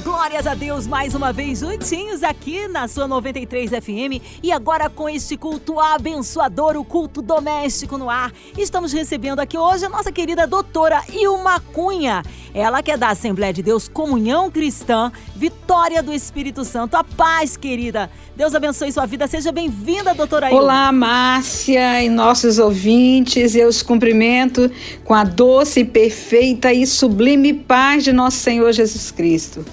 Glórias 0.00 0.46
a 0.46 0.54
Deus 0.54 0.86
mais 0.86 1.14
uma 1.14 1.32
vez 1.32 1.60
juntinhos 1.60 2.22
aqui 2.22 2.68
na 2.68 2.86
sua 2.86 3.08
93 3.08 3.70
FM 3.70 4.22
e 4.42 4.52
agora 4.52 4.90
com 4.90 5.08
este 5.08 5.38
culto 5.38 5.80
abençoador, 5.80 6.76
o 6.76 6.84
culto 6.84 7.22
doméstico 7.22 7.96
no 7.96 8.10
ar. 8.10 8.30
Estamos 8.58 8.92
recebendo 8.92 9.40
aqui 9.40 9.56
hoje 9.56 9.86
a 9.86 9.88
nossa 9.88 10.12
querida 10.12 10.46
doutora 10.46 11.02
Ilma 11.10 11.60
Cunha. 11.72 12.22
Ela 12.52 12.82
que 12.82 12.90
é 12.90 12.96
da 12.96 13.08
Assembleia 13.08 13.54
de 13.54 13.62
Deus 13.62 13.88
Comunhão 13.88 14.50
Cristã, 14.50 15.10
Vitória 15.34 16.02
do 16.02 16.12
Espírito 16.12 16.62
Santo. 16.62 16.94
A 16.94 17.02
paz, 17.02 17.56
querida. 17.56 18.10
Deus 18.36 18.54
abençoe 18.54 18.92
sua 18.92 19.06
vida. 19.06 19.26
Seja 19.26 19.50
bem-vinda, 19.50 20.14
doutora 20.14 20.50
Ilma. 20.50 20.62
Olá, 20.62 20.92
Márcia 20.92 22.02
e 22.02 22.08
nossos 22.10 22.58
ouvintes. 22.58 23.54
Eu 23.54 23.68
os 23.68 23.82
cumprimento 23.82 24.70
com 25.04 25.14
a 25.14 25.24
doce, 25.24 25.84
perfeita 25.84 26.70
e 26.70 26.86
sublime 26.86 27.54
paz 27.54 28.04
de 28.04 28.12
nosso 28.12 28.36
Senhor 28.38 28.70
Jesus 28.72 29.10
Cristo. 29.10 29.64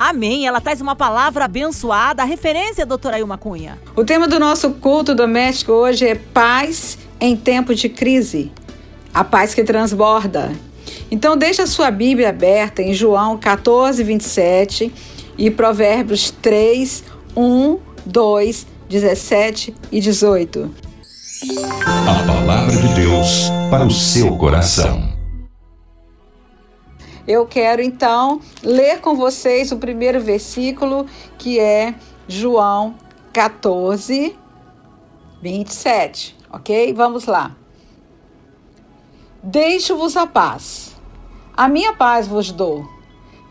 Amém. 0.00 0.46
Ela 0.46 0.62
traz 0.62 0.80
uma 0.80 0.96
palavra 0.96 1.44
abençoada. 1.44 2.22
A 2.22 2.24
referência, 2.24 2.86
doutora 2.86 3.18
Ilma 3.18 3.36
Cunha. 3.36 3.78
O 3.94 4.02
tema 4.02 4.26
do 4.26 4.40
nosso 4.40 4.70
culto 4.70 5.14
doméstico 5.14 5.72
hoje 5.72 6.08
é 6.08 6.14
paz 6.14 6.96
em 7.20 7.36
tempo 7.36 7.74
de 7.74 7.90
crise. 7.90 8.50
A 9.12 9.22
paz 9.22 9.54
que 9.54 9.62
transborda. 9.62 10.52
Então, 11.10 11.36
deixa 11.36 11.64
a 11.64 11.66
sua 11.66 11.90
Bíblia 11.90 12.30
aberta 12.30 12.80
em 12.80 12.94
João 12.94 13.36
14, 13.36 14.02
27 14.02 14.90
e 15.36 15.50
Provérbios 15.50 16.30
3, 16.30 17.04
1, 17.36 17.78
2, 18.06 18.66
17 18.88 19.74
e 19.92 20.00
18. 20.00 20.74
A 22.06 22.26
palavra 22.26 22.74
de 22.74 22.94
Deus 22.94 23.50
para 23.70 23.84
o 23.84 23.90
seu 23.90 24.34
coração. 24.38 25.09
Eu 27.30 27.46
quero 27.46 27.80
então 27.80 28.40
ler 28.60 29.00
com 29.00 29.14
vocês 29.14 29.70
o 29.70 29.76
primeiro 29.76 30.20
versículo, 30.20 31.06
que 31.38 31.60
é 31.60 31.94
João 32.26 32.96
14, 33.32 34.36
27. 35.40 36.36
Ok? 36.52 36.92
Vamos 36.92 37.26
lá. 37.26 37.54
Deixo-vos 39.40 40.16
a 40.16 40.26
paz. 40.26 40.96
A 41.56 41.68
minha 41.68 41.92
paz 41.92 42.26
vos 42.26 42.50
dou. 42.50 42.84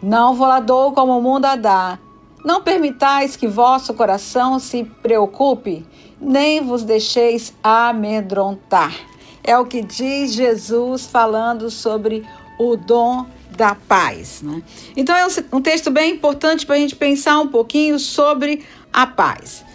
Não 0.04 0.34
vou 0.34 0.46
lá 0.46 0.60
dou 0.60 0.92
como 0.92 1.18
o 1.18 1.22
mundo 1.22 1.46
a 1.46 1.56
dá. 1.56 1.98
Não 2.44 2.62
permitais 2.62 3.38
que 3.38 3.48
vosso 3.48 3.94
coração 3.94 4.60
se 4.60 4.84
preocupe, 4.84 5.88
nem 6.20 6.60
vos 6.60 6.84
deixeis 6.84 7.54
amedrontar. 7.64 8.94
É 9.42 9.58
o 9.58 9.66
que 9.66 9.82
diz 9.82 10.34
Jesus 10.34 11.06
falando 11.06 11.70
sobre 11.70 12.28
o 12.60 12.76
dom 12.76 13.39
da 13.60 13.76
paz. 13.76 14.42
Né? 14.42 14.64
Então 14.96 15.14
é 15.16 15.28
um 15.52 15.62
texto 15.62 15.92
bem 15.92 16.14
importante 16.14 16.66
para 16.66 16.76
a 16.76 16.80
gente 16.80 16.96
pensar 16.96 17.40
um 17.40 17.48
pouquinho 17.48 18.00
sobre 18.00 18.64
a 18.92 19.06
paz. 19.06 19.66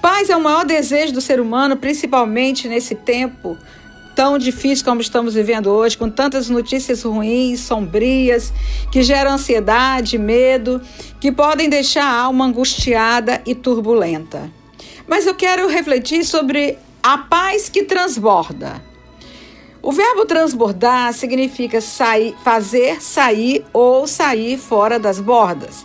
Paz 0.00 0.30
é 0.30 0.36
o 0.36 0.40
maior 0.40 0.64
desejo 0.64 1.12
do 1.12 1.20
ser 1.20 1.38
humano, 1.40 1.76
principalmente 1.76 2.66
nesse 2.66 2.94
tempo 2.94 3.56
tão 4.14 4.38
difícil 4.38 4.84
como 4.84 5.00
estamos 5.00 5.34
vivendo 5.34 5.66
hoje, 5.66 5.98
com 5.98 6.08
tantas 6.08 6.48
notícias 6.48 7.02
ruins, 7.02 7.60
sombrias, 7.60 8.52
que 8.90 9.02
geram 9.02 9.32
ansiedade, 9.32 10.16
medo, 10.16 10.80
que 11.20 11.32
podem 11.32 11.68
deixar 11.68 12.04
a 12.04 12.20
alma 12.20 12.44
angustiada 12.44 13.42
e 13.44 13.54
turbulenta. 13.54 14.50
Mas 15.06 15.26
eu 15.26 15.34
quero 15.34 15.68
refletir 15.68 16.24
sobre 16.24 16.78
a 17.02 17.18
paz 17.18 17.68
que 17.68 17.82
transborda. 17.82 18.93
O 19.84 19.92
verbo 19.92 20.24
transbordar 20.24 21.12
significa 21.12 21.78
sair, 21.78 22.34
fazer 22.42 23.02
sair 23.02 23.66
ou 23.70 24.06
sair 24.06 24.56
fora 24.56 24.98
das 24.98 25.20
bordas. 25.20 25.84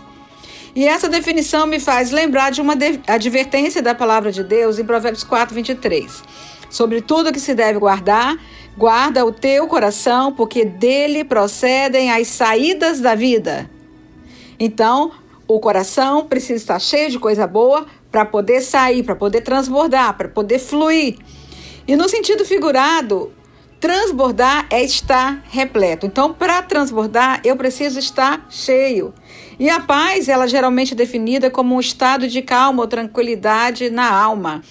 E 0.73 0.87
essa 0.87 1.09
definição 1.09 1.67
me 1.67 1.81
faz 1.81 2.09
lembrar 2.09 2.49
de 2.49 2.61
uma 2.61 2.77
advertência 3.05 3.81
da 3.81 3.93
palavra 3.93 4.31
de 4.31 4.41
Deus 4.41 4.79
em 4.79 4.85
Provérbios 4.85 5.25
4, 5.25 5.53
23 5.53 6.23
Sobre 6.69 7.01
tudo 7.01 7.33
que 7.33 7.41
se 7.41 7.53
deve 7.53 7.77
guardar, 7.77 8.37
guarda 8.77 9.25
o 9.25 9.33
teu 9.33 9.67
coração, 9.67 10.31
porque 10.31 10.63
dele 10.63 11.25
procedem 11.25 12.09
as 12.09 12.29
saídas 12.29 13.01
da 13.01 13.15
vida. 13.15 13.69
Então, 14.57 15.11
o 15.45 15.59
coração 15.59 16.25
precisa 16.25 16.55
estar 16.55 16.79
cheio 16.79 17.09
de 17.09 17.19
coisa 17.19 17.45
boa 17.45 17.85
para 18.09 18.23
poder 18.23 18.61
sair, 18.61 19.03
para 19.03 19.15
poder 19.17 19.41
transbordar, 19.41 20.15
para 20.15 20.29
poder 20.29 20.57
fluir. 20.57 21.17
E 21.85 21.97
no 21.97 22.07
sentido 22.07 22.45
figurado, 22.45 23.33
transbordar 23.79 24.67
é 24.69 24.83
estar 24.83 25.43
repleto. 25.49 26.05
Então, 26.05 26.33
para 26.33 26.61
transbordar, 26.61 27.41
eu 27.43 27.55
preciso 27.55 27.99
estar 27.99 28.45
cheio. 28.49 29.13
E 29.59 29.69
a 29.69 29.79
paz, 29.79 30.27
ela 30.27 30.47
geralmente 30.47 30.93
é 30.93 30.95
definida 30.95 31.49
como 31.49 31.75
um 31.75 31.79
estado 31.79 32.27
de 32.27 32.41
calma 32.41 32.81
ou 32.81 32.87
tranquilidade 32.87 33.89
na 33.89 34.09
alma. 34.11 34.61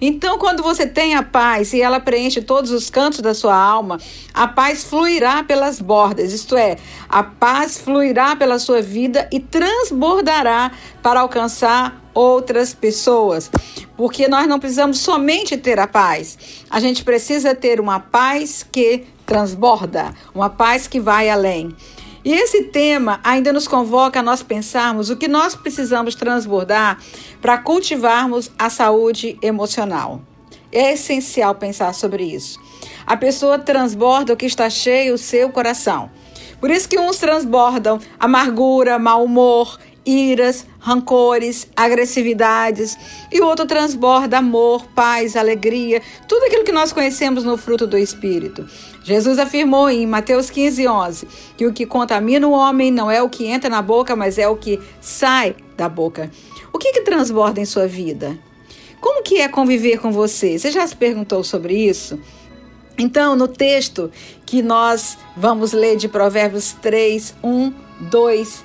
Então, 0.00 0.38
quando 0.38 0.62
você 0.62 0.86
tem 0.86 1.14
a 1.14 1.22
paz 1.22 1.72
e 1.72 1.80
ela 1.80 2.00
preenche 2.00 2.42
todos 2.42 2.70
os 2.70 2.90
cantos 2.90 3.20
da 3.20 3.34
sua 3.34 3.56
alma, 3.56 3.98
a 4.32 4.46
paz 4.46 4.84
fluirá 4.84 5.42
pelas 5.42 5.80
bordas, 5.80 6.32
isto 6.32 6.56
é, 6.56 6.76
a 7.08 7.22
paz 7.22 7.78
fluirá 7.78 8.36
pela 8.36 8.58
sua 8.58 8.82
vida 8.82 9.28
e 9.32 9.40
transbordará 9.40 10.72
para 11.02 11.20
alcançar 11.20 12.02
outras 12.12 12.72
pessoas. 12.72 13.50
Porque 13.96 14.28
nós 14.28 14.46
não 14.46 14.58
precisamos 14.58 14.98
somente 14.98 15.56
ter 15.56 15.78
a 15.78 15.86
paz, 15.86 16.38
a 16.70 16.80
gente 16.80 17.04
precisa 17.04 17.54
ter 17.54 17.80
uma 17.80 18.00
paz 18.00 18.66
que 18.70 19.04
transborda, 19.24 20.12
uma 20.34 20.50
paz 20.50 20.86
que 20.86 21.00
vai 21.00 21.30
além. 21.30 21.74
E 22.24 22.32
esse 22.32 22.64
tema 22.64 23.20
ainda 23.22 23.52
nos 23.52 23.68
convoca 23.68 24.20
a 24.20 24.22
nós 24.22 24.42
pensarmos 24.42 25.10
o 25.10 25.16
que 25.16 25.28
nós 25.28 25.54
precisamos 25.54 26.14
transbordar 26.14 26.98
para 27.40 27.58
cultivarmos 27.58 28.50
a 28.58 28.70
saúde 28.70 29.38
emocional. 29.42 30.22
É 30.72 30.94
essencial 30.94 31.54
pensar 31.54 31.92
sobre 31.92 32.24
isso. 32.24 32.58
A 33.06 33.16
pessoa 33.16 33.58
transborda 33.58 34.32
o 34.32 34.36
que 34.36 34.46
está 34.46 34.70
cheio 34.70 35.14
o 35.14 35.18
seu 35.18 35.50
coração. 35.50 36.10
Por 36.58 36.70
isso 36.70 36.88
que 36.88 36.98
uns 36.98 37.18
transbordam 37.18 38.00
amargura, 38.18 38.98
mau 38.98 39.22
humor, 39.22 39.78
iras, 40.04 40.66
rancores, 40.78 41.66
agressividades, 41.76 42.96
e 43.30 43.40
o 43.40 43.46
outro 43.46 43.66
transborda 43.66 44.38
amor, 44.38 44.86
paz, 44.94 45.36
alegria, 45.36 46.02
tudo 46.28 46.44
aquilo 46.44 46.64
que 46.64 46.72
nós 46.72 46.92
conhecemos 46.92 47.44
no 47.44 47.56
fruto 47.56 47.86
do 47.86 47.96
Espírito. 47.96 48.66
Jesus 49.04 49.38
afirmou 49.38 49.90
em 49.90 50.06
Mateus 50.06 50.48
15, 50.48 50.88
11 50.88 51.28
que 51.58 51.66
o 51.66 51.72
que 51.72 51.84
contamina 51.84 52.48
o 52.48 52.52
homem 52.52 52.90
não 52.90 53.10
é 53.10 53.22
o 53.22 53.28
que 53.28 53.44
entra 53.44 53.68
na 53.68 53.82
boca, 53.82 54.16
mas 54.16 54.38
é 54.38 54.48
o 54.48 54.56
que 54.56 54.80
sai 55.00 55.54
da 55.76 55.88
boca. 55.88 56.30
O 56.72 56.78
que, 56.78 56.90
que 56.90 57.02
transborda 57.02 57.60
em 57.60 57.66
sua 57.66 57.86
vida? 57.86 58.36
Como 59.00 59.22
que 59.22 59.36
é 59.42 59.46
conviver 59.46 59.98
com 59.98 60.10
você? 60.10 60.58
Você 60.58 60.70
já 60.70 60.86
se 60.86 60.96
perguntou 60.96 61.44
sobre 61.44 61.76
isso? 61.76 62.18
Então, 62.96 63.36
no 63.36 63.46
texto 63.46 64.10
que 64.46 64.62
nós 64.62 65.18
vamos 65.36 65.72
ler 65.72 65.96
de 65.96 66.08
Provérbios 66.08 66.72
3, 66.80 67.34
1, 67.44 67.72
2 68.10 68.64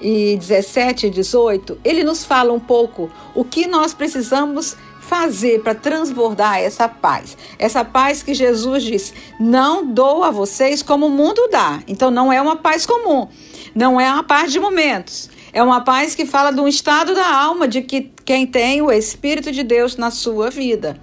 e 0.00 0.36
17 0.38 1.08
e 1.08 1.10
18, 1.10 1.78
ele 1.84 2.04
nos 2.04 2.24
fala 2.24 2.52
um 2.52 2.60
pouco 2.60 3.10
o 3.34 3.44
que 3.44 3.66
nós 3.66 3.92
precisamos 3.92 4.76
fazer 5.08 5.62
para 5.62 5.74
transbordar 5.74 6.58
essa 6.58 6.86
paz. 6.86 7.36
Essa 7.58 7.84
paz 7.84 8.22
que 8.22 8.34
Jesus 8.34 8.84
diz: 8.84 9.14
não 9.40 9.84
dou 9.84 10.22
a 10.22 10.30
vocês 10.30 10.82
como 10.82 11.06
o 11.06 11.10
mundo 11.10 11.48
dá. 11.50 11.82
Então 11.88 12.10
não 12.10 12.32
é 12.32 12.40
uma 12.40 12.56
paz 12.56 12.84
comum, 12.84 13.26
não 13.74 14.00
é 14.00 14.12
uma 14.12 14.22
paz 14.22 14.52
de 14.52 14.60
momentos. 14.60 15.30
É 15.50 15.62
uma 15.62 15.80
paz 15.80 16.14
que 16.14 16.26
fala 16.26 16.52
de 16.52 16.60
um 16.60 16.68
estado 16.68 17.14
da 17.14 17.34
alma 17.34 17.66
de 17.66 17.80
que 17.80 18.12
quem 18.22 18.46
tem 18.46 18.82
o 18.82 18.92
Espírito 18.92 19.50
de 19.50 19.62
Deus 19.62 19.96
na 19.96 20.10
sua 20.10 20.50
vida. 20.50 21.00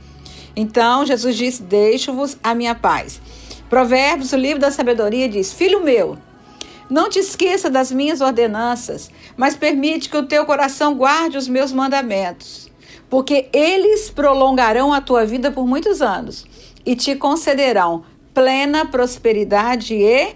Então 0.55 1.05
Jesus 1.05 1.35
disse: 1.35 1.63
Deixo-vos 1.63 2.37
a 2.43 2.53
minha 2.53 2.75
paz. 2.75 3.19
Provérbios, 3.69 4.31
o 4.31 4.37
livro 4.37 4.59
da 4.59 4.69
sabedoria, 4.69 5.27
diz: 5.27 5.51
Filho 5.51 5.83
meu, 5.83 6.15
não 6.89 7.09
te 7.09 7.17
esqueça 7.17 7.69
das 7.69 7.91
minhas 7.91 8.21
ordenanças, 8.21 9.09
mas 9.35 9.55
permite 9.55 10.09
que 10.09 10.17
o 10.17 10.27
teu 10.27 10.45
coração 10.45 10.93
guarde 10.93 11.37
os 11.37 11.47
meus 11.47 11.71
mandamentos, 11.71 12.64
porque 13.15 13.47
eles 13.53 14.09
prolongarão 14.09 14.91
a 14.91 14.99
tua 14.99 15.25
vida 15.25 15.49
por 15.49 15.65
muitos 15.65 16.01
anos 16.01 16.45
e 16.85 16.97
te 16.97 17.15
concederão 17.15 18.03
plena 18.33 18.85
prosperidade 18.85 19.95
e 19.95 20.35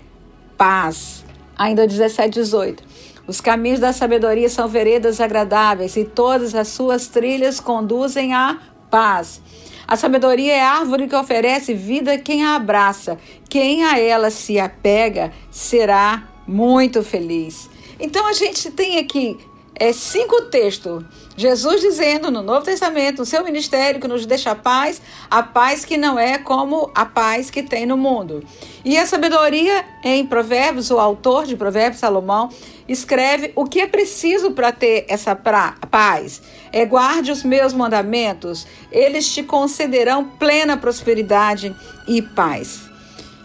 paz. 0.58 1.26
Ainda 1.58 1.86
17, 1.86 2.36
18. 2.36 2.82
Os 3.28 3.42
caminhos 3.42 3.82
da 3.82 3.92
sabedoria 3.92 4.48
são 4.48 4.66
veredas 4.66 5.20
agradáveis 5.20 5.98
e 5.98 6.06
todas 6.06 6.56
as 6.56 6.70
suas 6.70 7.08
trilhas 7.08 7.60
conduzem 7.60 8.34
à 8.34 8.58
paz. 8.90 9.42
A 9.86 9.98
sabedoria 9.98 10.54
é 10.54 10.62
árvore 10.62 11.10
que 11.10 11.16
oferece 11.18 11.74
vida 11.74 12.18
quem 12.18 12.46
a 12.46 12.56
abraça. 12.56 13.18
Quem 13.50 13.84
a 13.84 14.00
ela 14.00 14.30
se 14.30 14.58
apega 14.58 15.34
será 15.52 16.30
muito 16.48 17.04
feliz. 17.04 17.70
Então 18.00 18.26
a 18.26 18.32
gente 18.32 18.72
tem 18.72 19.00
aqui 19.00 19.38
é, 19.80 19.94
cinco 19.94 20.42
textos. 20.44 21.04
Jesus 21.38 21.80
dizendo 21.80 22.30
no 22.30 22.42
Novo 22.42 22.66
Testamento, 22.66 23.22
o 23.22 23.26
seu 23.26 23.44
ministério 23.46 24.02
que 24.02 24.08
nos 24.10 24.26
deixa 24.26 24.52
a 24.52 24.56
paz, 24.56 25.02
a 25.32 25.42
paz 25.42 25.86
que 25.86 25.98
não 25.98 26.20
é 26.20 26.38
como 26.38 26.92
a 26.94 27.06
paz 27.06 27.50
que 27.50 27.64
tem 27.64 27.86
no 27.86 27.96
mundo. 27.96 28.44
E 28.84 28.98
a 28.98 29.06
sabedoria 29.06 29.86
em 30.04 30.26
Provérbios, 30.26 30.92
o 30.92 31.00
autor 31.00 31.46
de 31.46 31.56
Provérbios, 31.56 32.02
Salomão, 32.02 32.50
escreve 32.90 33.54
o 33.56 33.64
que 33.64 33.80
é 33.80 33.88
preciso 33.88 34.52
para 34.52 34.74
ter 34.74 35.06
essa 35.08 35.34
pra, 35.34 35.76
paz. 35.90 36.42
É 36.74 36.86
guarde 36.86 37.32
os 37.32 37.44
meus 37.44 37.74
mandamentos, 37.74 38.68
eles 38.92 39.32
te 39.34 39.42
concederão 39.44 40.26
plena 40.26 40.76
prosperidade 40.76 41.74
e 42.06 42.22
paz. 42.22 42.89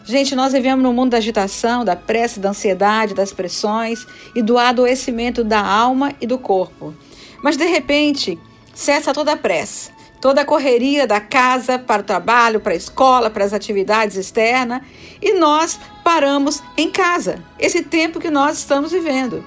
Gente, 0.07 0.35
nós 0.35 0.53
vivemos 0.53 0.83
num 0.83 0.93
mundo 0.93 1.13
da 1.13 1.17
agitação, 1.17 1.83
da 1.83 1.97
pressa, 1.97 2.39
da 2.39 2.51
ansiedade, 2.51 3.15
das 3.15 3.33
pressões 3.33 4.07
e 4.35 4.43
do 4.43 4.59
adoecimento 4.59 5.43
da 5.43 5.65
alma 5.65 6.13
e 6.21 6.27
do 6.27 6.37
corpo. 6.37 6.95
Mas 7.43 7.57
de 7.57 7.65
repente, 7.65 8.39
cessa 8.75 9.15
toda 9.15 9.33
a 9.33 9.37
pressa, 9.37 9.93
toda 10.21 10.43
a 10.43 10.45
correria 10.45 11.07
da 11.07 11.23
casa 11.23 11.79
para 11.79 12.03
o 12.03 12.05
trabalho, 12.05 12.61
para 12.61 12.75
a 12.75 12.77
escola, 12.77 13.31
para 13.31 13.47
as 13.47 13.55
atividades 13.55 14.19
externas 14.19 14.83
e 15.23 15.33
nós 15.39 15.81
paramos 16.05 16.63
em 16.77 16.91
casa, 16.91 17.43
esse 17.59 17.83
tempo 17.83 18.21
que 18.21 18.31
nós 18.31 18.59
estamos 18.59 18.93
vivendo. 18.93 19.43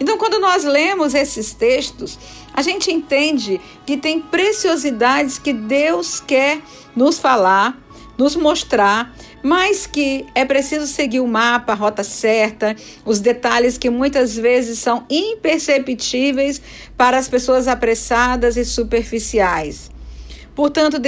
Então, 0.00 0.18
quando 0.18 0.40
nós 0.40 0.64
lemos 0.64 1.14
esses 1.14 1.54
textos, 1.54 2.18
a 2.52 2.62
gente 2.62 2.90
entende 2.90 3.60
que 3.86 3.96
tem 3.96 4.20
preciosidades 4.20 5.38
que 5.38 5.52
Deus 5.52 6.18
quer 6.18 6.60
nos 6.96 7.20
falar, 7.20 7.78
nos 8.18 8.34
mostrar 8.34 9.14
mas 9.42 9.86
que 9.86 10.26
é 10.34 10.44
preciso 10.44 10.86
seguir 10.86 11.20
o 11.20 11.26
mapa, 11.26 11.72
a 11.72 11.76
rota 11.76 12.04
certa, 12.04 12.76
os 13.04 13.20
detalhes 13.20 13.78
que 13.78 13.90
muitas 13.90 14.36
vezes 14.36 14.78
são 14.78 15.04
imperceptíveis 15.08 16.60
para 16.96 17.18
as 17.18 17.28
pessoas 17.28 17.68
apressadas 17.68 18.56
e 18.56 18.64
superficiais. 18.64 19.90
Portanto, 20.60 21.00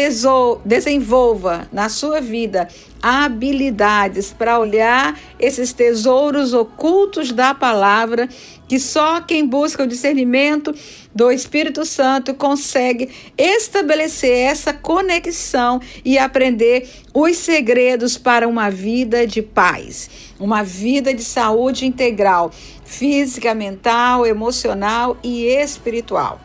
desenvolva 0.64 1.68
na 1.70 1.90
sua 1.90 2.22
vida 2.22 2.68
habilidades 3.02 4.32
para 4.32 4.58
olhar 4.58 5.20
esses 5.38 5.74
tesouros 5.74 6.54
ocultos 6.54 7.32
da 7.32 7.52
palavra 7.52 8.30
que 8.66 8.80
só 8.80 9.20
quem 9.20 9.46
busca 9.46 9.82
o 9.82 9.86
discernimento 9.86 10.74
do 11.14 11.30
Espírito 11.30 11.84
Santo 11.84 12.32
consegue 12.32 13.10
estabelecer 13.36 14.34
essa 14.34 14.72
conexão 14.72 15.82
e 16.02 16.16
aprender 16.16 16.88
os 17.12 17.36
segredos 17.36 18.16
para 18.16 18.48
uma 18.48 18.70
vida 18.70 19.26
de 19.26 19.42
paz, 19.42 20.08
uma 20.40 20.64
vida 20.64 21.12
de 21.12 21.22
saúde 21.22 21.84
integral, 21.84 22.50
física, 22.86 23.54
mental, 23.54 24.24
emocional 24.24 25.18
e 25.22 25.44
espiritual. 25.44 26.40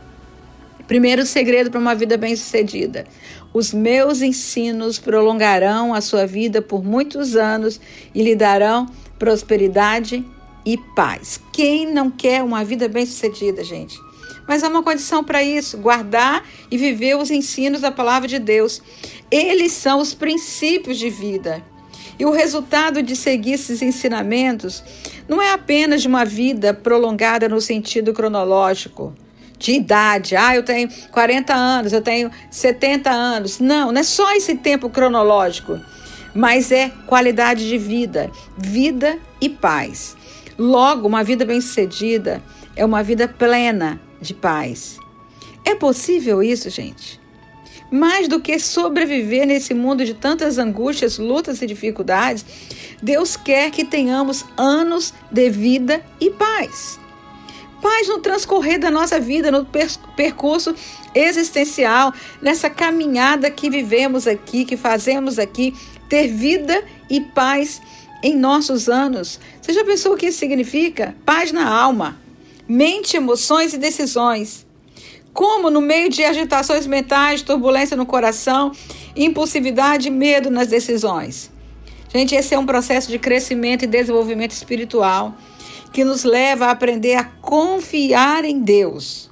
Primeiro 0.87 1.25
segredo 1.25 1.69
para 1.69 1.81
uma 1.81 1.93
vida 1.93 2.15
bem-sucedida: 2.15 3.05
os 3.53 3.73
meus 3.73 4.21
ensinos 4.21 4.97
prolongarão 4.97 5.93
a 5.93 5.99
sua 5.99 6.25
vida 6.25 6.61
por 6.61 6.81
muitos 6.81 7.35
anos 7.35 7.79
e 8.15 8.23
lhe 8.23 8.35
darão 8.35 8.87
prosperidade 9.19 10.25
e 10.65 10.77
paz. 10.95 11.41
Quem 11.51 11.91
não 11.91 12.09
quer 12.09 12.41
uma 12.41 12.63
vida 12.63 12.87
bem-sucedida, 12.87 13.65
gente? 13.65 13.99
Mas 14.47 14.63
há 14.63 14.69
uma 14.69 14.81
condição 14.81 15.25
para 15.25 15.43
isso: 15.43 15.77
guardar 15.77 16.47
e 16.71 16.77
viver 16.77 17.17
os 17.17 17.29
ensinos 17.29 17.81
da 17.81 17.91
palavra 17.91 18.27
de 18.27 18.39
Deus. 18.39 18.81
Eles 19.29 19.73
são 19.73 19.99
os 19.99 20.13
princípios 20.13 20.97
de 20.97 21.09
vida. 21.09 21.61
E 22.17 22.25
o 22.25 22.31
resultado 22.31 23.03
de 23.03 23.15
seguir 23.15 23.53
esses 23.53 23.81
ensinamentos 23.81 24.81
não 25.27 25.41
é 25.41 25.51
apenas 25.51 26.01
de 26.01 26.07
uma 26.07 26.23
vida 26.23 26.73
prolongada 26.73 27.49
no 27.49 27.59
sentido 27.59 28.13
cronológico 28.13 29.13
de 29.57 29.73
idade. 29.73 30.35
Ah, 30.35 30.55
eu 30.55 30.63
tenho 30.63 30.89
40 31.11 31.53
anos, 31.53 31.93
eu 31.93 32.01
tenho 32.01 32.31
70 32.49 33.09
anos. 33.09 33.59
Não, 33.59 33.91
não 33.91 34.01
é 34.01 34.03
só 34.03 34.33
esse 34.33 34.55
tempo 34.55 34.89
cronológico, 34.89 35.79
mas 36.33 36.71
é 36.71 36.91
qualidade 37.05 37.67
de 37.67 37.77
vida, 37.77 38.31
vida 38.57 39.17
e 39.41 39.49
paz. 39.49 40.15
Logo, 40.57 41.07
uma 41.07 41.23
vida 41.23 41.45
bem-sucedida 41.45 42.41
é 42.75 42.85
uma 42.85 43.03
vida 43.03 43.27
plena 43.27 43.99
de 44.21 44.33
paz. 44.33 44.97
É 45.65 45.75
possível 45.75 46.41
isso, 46.41 46.69
gente? 46.69 47.19
Mais 47.91 48.27
do 48.27 48.39
que 48.39 48.59
sobreviver 48.59 49.45
nesse 49.45 49.73
mundo 49.73 50.03
de 50.03 50.13
tantas 50.13 50.57
angústias, 50.57 51.17
lutas 51.17 51.61
e 51.61 51.67
dificuldades, 51.67 52.45
Deus 53.01 53.37
quer 53.37 53.71
que 53.71 53.85
tenhamos 53.85 54.43
anos 54.57 55.13
de 55.31 55.49
vida 55.49 56.03
e 56.19 56.29
paz 56.31 56.99
paz 57.87 58.09
no 58.09 58.19
transcorrer 58.19 58.77
da 58.77 58.91
nossa 58.91 59.17
vida, 59.17 59.49
no 59.49 59.65
percurso 60.13 60.75
existencial, 61.15 62.13
nessa 62.41 62.69
caminhada 62.69 63.49
que 63.49 63.69
vivemos 63.69 64.27
aqui, 64.27 64.65
que 64.65 64.75
fazemos 64.75 65.39
aqui, 65.39 65.73
ter 66.09 66.27
vida 66.27 66.83
e 67.09 67.21
paz 67.21 67.81
em 68.21 68.35
nossos 68.35 68.89
anos. 68.89 69.39
Você 69.61 69.71
já 69.71 69.85
pensou 69.85 70.13
o 70.13 70.17
que 70.17 70.25
isso 70.25 70.37
significa? 70.37 71.15
Paz 71.25 71.53
na 71.53 71.65
alma, 71.65 72.19
mente, 72.67 73.15
emoções 73.15 73.73
e 73.73 73.77
decisões. 73.77 74.67
Como 75.33 75.69
no 75.69 75.79
meio 75.79 76.09
de 76.09 76.25
agitações 76.25 76.85
mentais, 76.85 77.41
turbulência 77.41 77.95
no 77.95 78.05
coração, 78.05 78.73
impulsividade 79.15 80.09
e 80.09 80.11
medo 80.11 80.49
nas 80.49 80.67
decisões. 80.67 81.49
Gente, 82.13 82.35
esse 82.35 82.53
é 82.53 82.59
um 82.59 82.65
processo 82.65 83.09
de 83.09 83.17
crescimento 83.17 83.83
e 83.83 83.87
desenvolvimento 83.87 84.51
espiritual 84.51 85.33
que 85.91 86.03
nos 86.03 86.23
leva 86.23 86.67
a 86.67 86.71
aprender 86.71 87.15
a 87.15 87.23
confiar 87.23 88.45
em 88.45 88.59
Deus. 88.59 89.29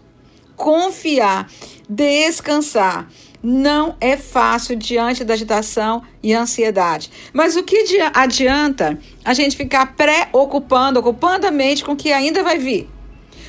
Confiar, 0.56 1.50
descansar. 1.90 3.08
Não 3.44 3.96
é 4.02 4.18
fácil 4.18 4.76
diante 4.76 5.24
da 5.24 5.36
agitação 5.36 6.02
e 6.24 6.34
ansiedade. 6.34 7.12
Mas 7.32 7.56
o 7.56 7.64
que 7.64 7.86
adianta 8.14 8.98
a 9.24 9.34
gente 9.34 9.56
ficar 9.56 9.96
preocupando, 9.96 11.00
ocupando 11.00 11.46
a 11.46 11.52
mente 11.52 11.84
com 11.84 11.92
o 11.92 11.96
que 11.96 12.12
ainda 12.12 12.44
vai 12.44 12.58
vir? 12.58 12.90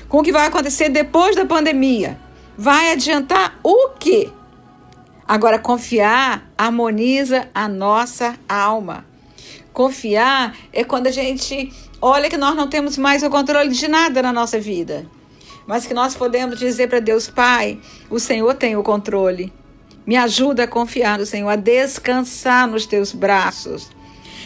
Com 0.08 0.18
o 0.18 0.22
que 0.22 0.32
vai 0.32 0.46
acontecer 0.46 0.90
depois 0.90 1.34
da 1.34 1.46
pandemia? 1.46 2.18
Vai 2.58 2.92
adiantar 2.92 3.58
o 3.62 3.90
quê? 3.98 4.30
Agora, 5.26 5.58
confiar 5.58 6.48
harmoniza 6.56 7.48
a 7.54 7.66
nossa 7.66 8.38
alma. 8.48 9.04
Confiar 9.72 10.56
é 10.72 10.84
quando 10.84 11.08
a 11.08 11.10
gente 11.10 11.72
Olha 12.00 12.28
que 12.28 12.36
nós 12.36 12.54
não 12.54 12.68
temos 12.68 12.98
mais 12.98 13.22
o 13.22 13.30
controle 13.30 13.70
de 13.70 13.88
nada 13.88 14.20
na 14.20 14.32
nossa 14.32 14.60
vida, 14.60 15.06
mas 15.66 15.86
que 15.86 15.94
nós 15.94 16.14
podemos 16.14 16.58
dizer 16.58 16.88
para 16.88 17.00
Deus, 17.00 17.28
Pai, 17.28 17.78
o 18.10 18.20
Senhor 18.20 18.54
tem 18.54 18.76
o 18.76 18.82
controle. 18.82 19.52
Me 20.06 20.14
ajuda 20.14 20.64
a 20.64 20.68
confiar 20.68 21.18
no 21.18 21.24
Senhor, 21.24 21.48
a 21.48 21.56
descansar 21.56 22.68
nos 22.68 22.84
teus 22.84 23.12
braços. 23.12 23.90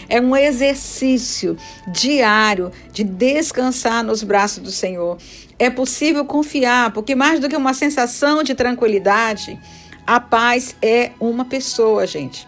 É 0.09 0.21
um 0.21 0.35
exercício 0.35 1.57
diário 1.89 2.71
de 2.93 3.05
descansar 3.05 4.03
nos 4.05 4.23
braços 4.23 4.63
do 4.63 4.71
Senhor. 4.71 5.19
É 5.59 5.69
possível 5.69 6.25
confiar, 6.25 6.93
porque 6.93 7.15
mais 7.15 7.41
do 7.41 7.49
que 7.49 7.57
uma 7.57 7.75
sensação 7.75 8.43
de 8.43 8.55
tranquilidade, 8.55 9.59
a 10.07 10.19
paz 10.19 10.75
é 10.81 11.13
uma 11.21 11.45
pessoa, 11.45 12.07
gente. 12.07 12.47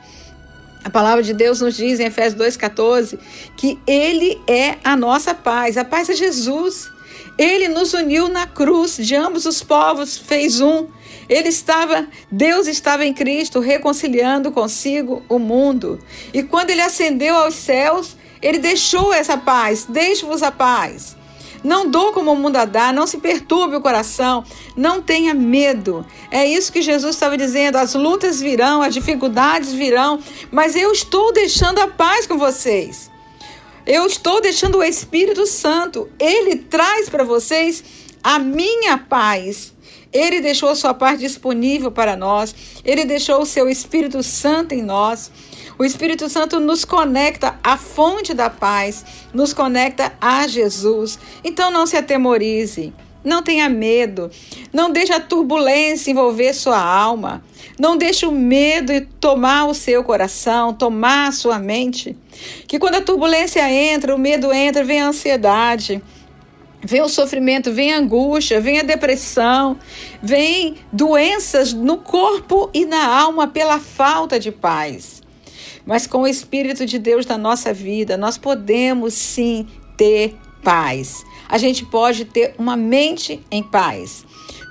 A 0.84 0.90
palavra 0.90 1.22
de 1.22 1.32
Deus 1.32 1.60
nos 1.60 1.76
diz 1.76 2.00
em 2.00 2.06
Efésios 2.06 2.56
2,14 2.56 3.18
que 3.56 3.78
Ele 3.86 4.40
é 4.48 4.76
a 4.82 4.96
nossa 4.96 5.34
paz. 5.34 5.76
A 5.76 5.84
paz 5.84 6.08
é 6.10 6.14
Jesus. 6.14 6.90
Ele 7.38 7.68
nos 7.68 7.94
uniu 7.94 8.28
na 8.28 8.46
cruz, 8.46 8.96
de 8.96 9.14
ambos 9.14 9.46
os 9.46 9.62
povos 9.62 10.18
fez 10.18 10.60
um. 10.60 10.86
Ele 11.28 11.48
estava, 11.48 12.06
Deus 12.30 12.66
estava 12.66 13.06
em 13.06 13.14
Cristo, 13.14 13.60
reconciliando 13.60 14.52
consigo 14.52 15.22
o 15.28 15.38
mundo. 15.38 15.98
E 16.34 16.42
quando 16.42 16.70
ele 16.70 16.82
ascendeu 16.82 17.34
aos 17.36 17.54
céus, 17.54 18.16
ele 18.42 18.58
deixou 18.58 19.14
essa 19.14 19.38
paz. 19.38 19.86
Deixe-vos 19.88 20.42
a 20.42 20.50
paz. 20.50 21.16
Não 21.62 21.88
dou 21.88 22.12
como 22.12 22.32
o 22.32 22.36
mundo 22.36 22.64
dar, 22.66 22.92
não 22.92 23.06
se 23.06 23.18
perturbe 23.18 23.76
o 23.76 23.80
coração, 23.80 24.44
não 24.76 25.00
tenha 25.00 25.32
medo. 25.32 26.04
É 26.30 26.44
isso 26.44 26.72
que 26.72 26.82
Jesus 26.82 27.14
estava 27.14 27.36
dizendo: 27.36 27.76
as 27.76 27.94
lutas 27.94 28.40
virão, 28.40 28.82
as 28.82 28.92
dificuldades 28.92 29.72
virão, 29.72 30.18
mas 30.50 30.74
eu 30.74 30.92
estou 30.92 31.32
deixando 31.32 31.78
a 31.80 31.86
paz 31.86 32.26
com 32.26 32.36
vocês. 32.36 33.10
Eu 33.86 34.06
estou 34.06 34.40
deixando 34.40 34.78
o 34.78 34.84
Espírito 34.84 35.46
Santo, 35.46 36.08
ele 36.18 36.56
traz 36.56 37.08
para 37.08 37.24
vocês 37.24 37.82
a 38.22 38.38
minha 38.38 38.96
paz. 38.98 39.72
Ele 40.12 40.40
deixou 40.40 40.68
a 40.68 40.74
sua 40.74 40.92
paz 40.92 41.18
disponível 41.18 41.90
para 41.90 42.14
nós, 42.14 42.54
ele 42.84 43.04
deixou 43.04 43.40
o 43.40 43.46
seu 43.46 43.68
Espírito 43.68 44.22
Santo 44.22 44.74
em 44.74 44.82
nós. 44.82 45.30
O 45.82 45.84
Espírito 45.84 46.28
Santo 46.28 46.60
nos 46.60 46.84
conecta 46.84 47.58
à 47.60 47.76
fonte 47.76 48.32
da 48.32 48.48
paz, 48.48 49.04
nos 49.34 49.52
conecta 49.52 50.12
a 50.20 50.46
Jesus. 50.46 51.18
Então 51.42 51.72
não 51.72 51.88
se 51.88 51.96
atemorize. 51.96 52.92
Não 53.24 53.42
tenha 53.42 53.68
medo. 53.68 54.30
Não 54.72 54.92
deixe 54.92 55.12
a 55.12 55.18
turbulência 55.18 56.12
envolver 56.12 56.54
sua 56.54 56.80
alma. 56.80 57.42
Não 57.80 57.96
deixe 57.96 58.24
o 58.24 58.30
medo 58.30 58.92
tomar 59.18 59.64
o 59.64 59.74
seu 59.74 60.04
coração, 60.04 60.72
tomar 60.72 61.26
a 61.26 61.32
sua 61.32 61.58
mente. 61.58 62.16
Que 62.68 62.78
quando 62.78 62.94
a 62.94 63.02
turbulência 63.02 63.68
entra, 63.68 64.14
o 64.14 64.18
medo 64.20 64.52
entra, 64.52 64.84
vem 64.84 65.02
a 65.02 65.08
ansiedade. 65.08 66.00
Vem 66.80 67.02
o 67.02 67.08
sofrimento, 67.08 67.72
vem 67.72 67.92
a 67.92 67.98
angústia, 67.98 68.60
vem 68.60 68.78
a 68.78 68.84
depressão, 68.84 69.76
vem 70.22 70.76
doenças 70.92 71.72
no 71.72 71.96
corpo 71.96 72.70
e 72.72 72.86
na 72.86 73.04
alma 73.04 73.48
pela 73.48 73.80
falta 73.80 74.38
de 74.38 74.52
paz. 74.52 75.21
Mas 75.86 76.06
com 76.06 76.22
o 76.22 76.26
Espírito 76.26 76.86
de 76.86 76.98
Deus 76.98 77.26
na 77.26 77.36
nossa 77.36 77.72
vida, 77.72 78.16
nós 78.16 78.38
podemos 78.38 79.14
sim 79.14 79.66
ter 79.96 80.36
paz. 80.62 81.24
A 81.48 81.58
gente 81.58 81.84
pode 81.84 82.24
ter 82.24 82.54
uma 82.58 82.76
mente 82.76 83.40
em 83.50 83.62
paz. 83.62 84.24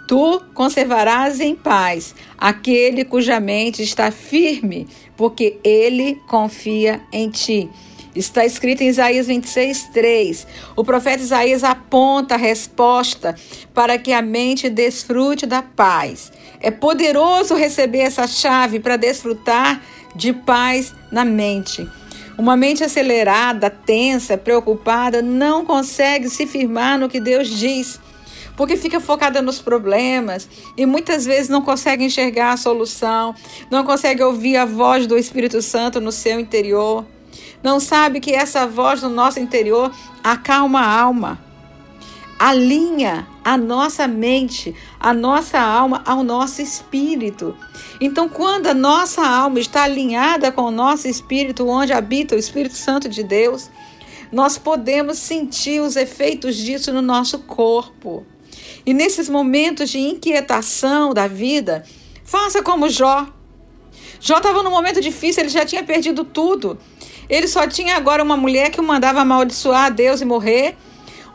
Tu 0.07 0.41
conservarás 0.53 1.39
em 1.39 1.55
paz 1.55 2.15
aquele 2.37 3.05
cuja 3.05 3.39
mente 3.39 3.81
está 3.81 4.11
firme, 4.11 4.87
porque 5.15 5.57
ele 5.63 6.19
confia 6.27 7.01
em 7.11 7.29
ti. 7.29 7.69
Está 8.13 8.45
escrito 8.45 8.81
em 8.81 8.89
Isaías 8.89 9.27
26, 9.27 9.89
3. 9.93 10.47
O 10.75 10.83
profeta 10.83 11.23
Isaías 11.23 11.63
aponta 11.63 12.35
a 12.35 12.37
resposta 12.37 13.35
para 13.73 13.97
que 13.97 14.11
a 14.11 14.21
mente 14.21 14.69
desfrute 14.69 15.45
da 15.45 15.61
paz. 15.61 16.29
É 16.59 16.69
poderoso 16.69 17.55
receber 17.55 17.99
essa 17.99 18.27
chave 18.27 18.81
para 18.81 18.97
desfrutar 18.97 19.81
de 20.15 20.33
paz 20.33 20.93
na 21.11 21.25
mente. 21.25 21.89
Uma 22.37 22.55
mente 22.55 22.83
acelerada, 22.83 23.69
tensa, 23.69 24.37
preocupada, 24.37 25.21
não 25.21 25.65
consegue 25.65 26.29
se 26.29 26.47
firmar 26.47 26.97
no 26.97 27.09
que 27.09 27.19
Deus 27.19 27.47
diz, 27.49 27.99
porque 28.55 28.75
fica 28.77 28.99
focada 28.99 29.41
nos 29.41 29.59
problemas 29.59 30.49
e 30.77 30.85
muitas 30.85 31.25
vezes 31.25 31.49
não 31.49 31.61
consegue 31.61 32.05
enxergar 32.05 32.53
a 32.53 32.57
solução, 32.57 33.35
não 33.69 33.83
consegue 33.83 34.23
ouvir 34.23 34.57
a 34.57 34.65
voz 34.65 35.05
do 35.05 35.17
Espírito 35.17 35.61
Santo 35.61 36.01
no 36.01 36.11
seu 36.11 36.39
interior 36.39 37.05
não 37.63 37.79
sabe 37.79 38.19
que 38.19 38.33
essa 38.33 38.65
voz 38.65 39.01
no 39.01 39.09
nosso 39.09 39.39
interior 39.39 39.91
acalma 40.23 40.81
a 40.81 41.01
alma, 41.01 41.39
alinha 42.39 43.27
a 43.43 43.57
nossa 43.57 44.07
mente, 44.07 44.75
a 44.99 45.13
nossa 45.13 45.59
alma 45.59 46.01
ao 46.05 46.23
nosso 46.23 46.61
espírito. 46.61 47.55
Então, 47.99 48.29
quando 48.29 48.67
a 48.67 48.73
nossa 48.73 49.25
alma 49.25 49.59
está 49.59 49.83
alinhada 49.83 50.51
com 50.51 50.63
o 50.63 50.71
nosso 50.71 51.07
espírito, 51.07 51.67
onde 51.67 51.93
habita 51.93 52.35
o 52.35 52.39
Espírito 52.39 52.75
Santo 52.75 53.09
de 53.09 53.23
Deus, 53.23 53.69
nós 54.31 54.57
podemos 54.57 55.17
sentir 55.17 55.81
os 55.81 55.95
efeitos 55.95 56.55
disso 56.55 56.93
no 56.93 57.01
nosso 57.01 57.39
corpo. 57.39 58.25
E 58.85 58.93
nesses 58.93 59.27
momentos 59.29 59.89
de 59.89 59.99
inquietação 59.99 61.13
da 61.13 61.27
vida, 61.27 61.83
faça 62.23 62.63
como 62.63 62.89
Jó. 62.89 63.27
Jó 64.19 64.37
estava 64.37 64.63
num 64.63 64.69
momento 64.69 65.01
difícil, 65.01 65.43
ele 65.43 65.49
já 65.49 65.65
tinha 65.65 65.83
perdido 65.83 66.23
tudo. 66.23 66.77
Ele 67.27 67.47
só 67.47 67.67
tinha 67.67 67.95
agora 67.95 68.23
uma 68.23 68.37
mulher 68.37 68.69
que 68.69 68.79
o 68.79 68.83
mandava 68.83 69.21
amaldiçoar 69.21 69.85
a 69.85 69.89
Deus 69.89 70.21
e 70.21 70.25
morrer, 70.25 70.77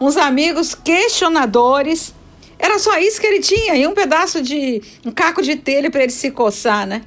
uns 0.00 0.16
amigos 0.16 0.74
questionadores. 0.74 2.14
Era 2.58 2.78
só 2.78 2.98
isso 2.98 3.20
que 3.20 3.26
ele 3.26 3.40
tinha, 3.40 3.74
e 3.74 3.86
um 3.86 3.94
pedaço 3.94 4.42
de 4.42 4.82
um 5.04 5.10
caco 5.10 5.42
de 5.42 5.56
telha 5.56 5.90
para 5.90 6.02
ele 6.02 6.12
se 6.12 6.30
coçar, 6.30 6.86
né? 6.86 7.02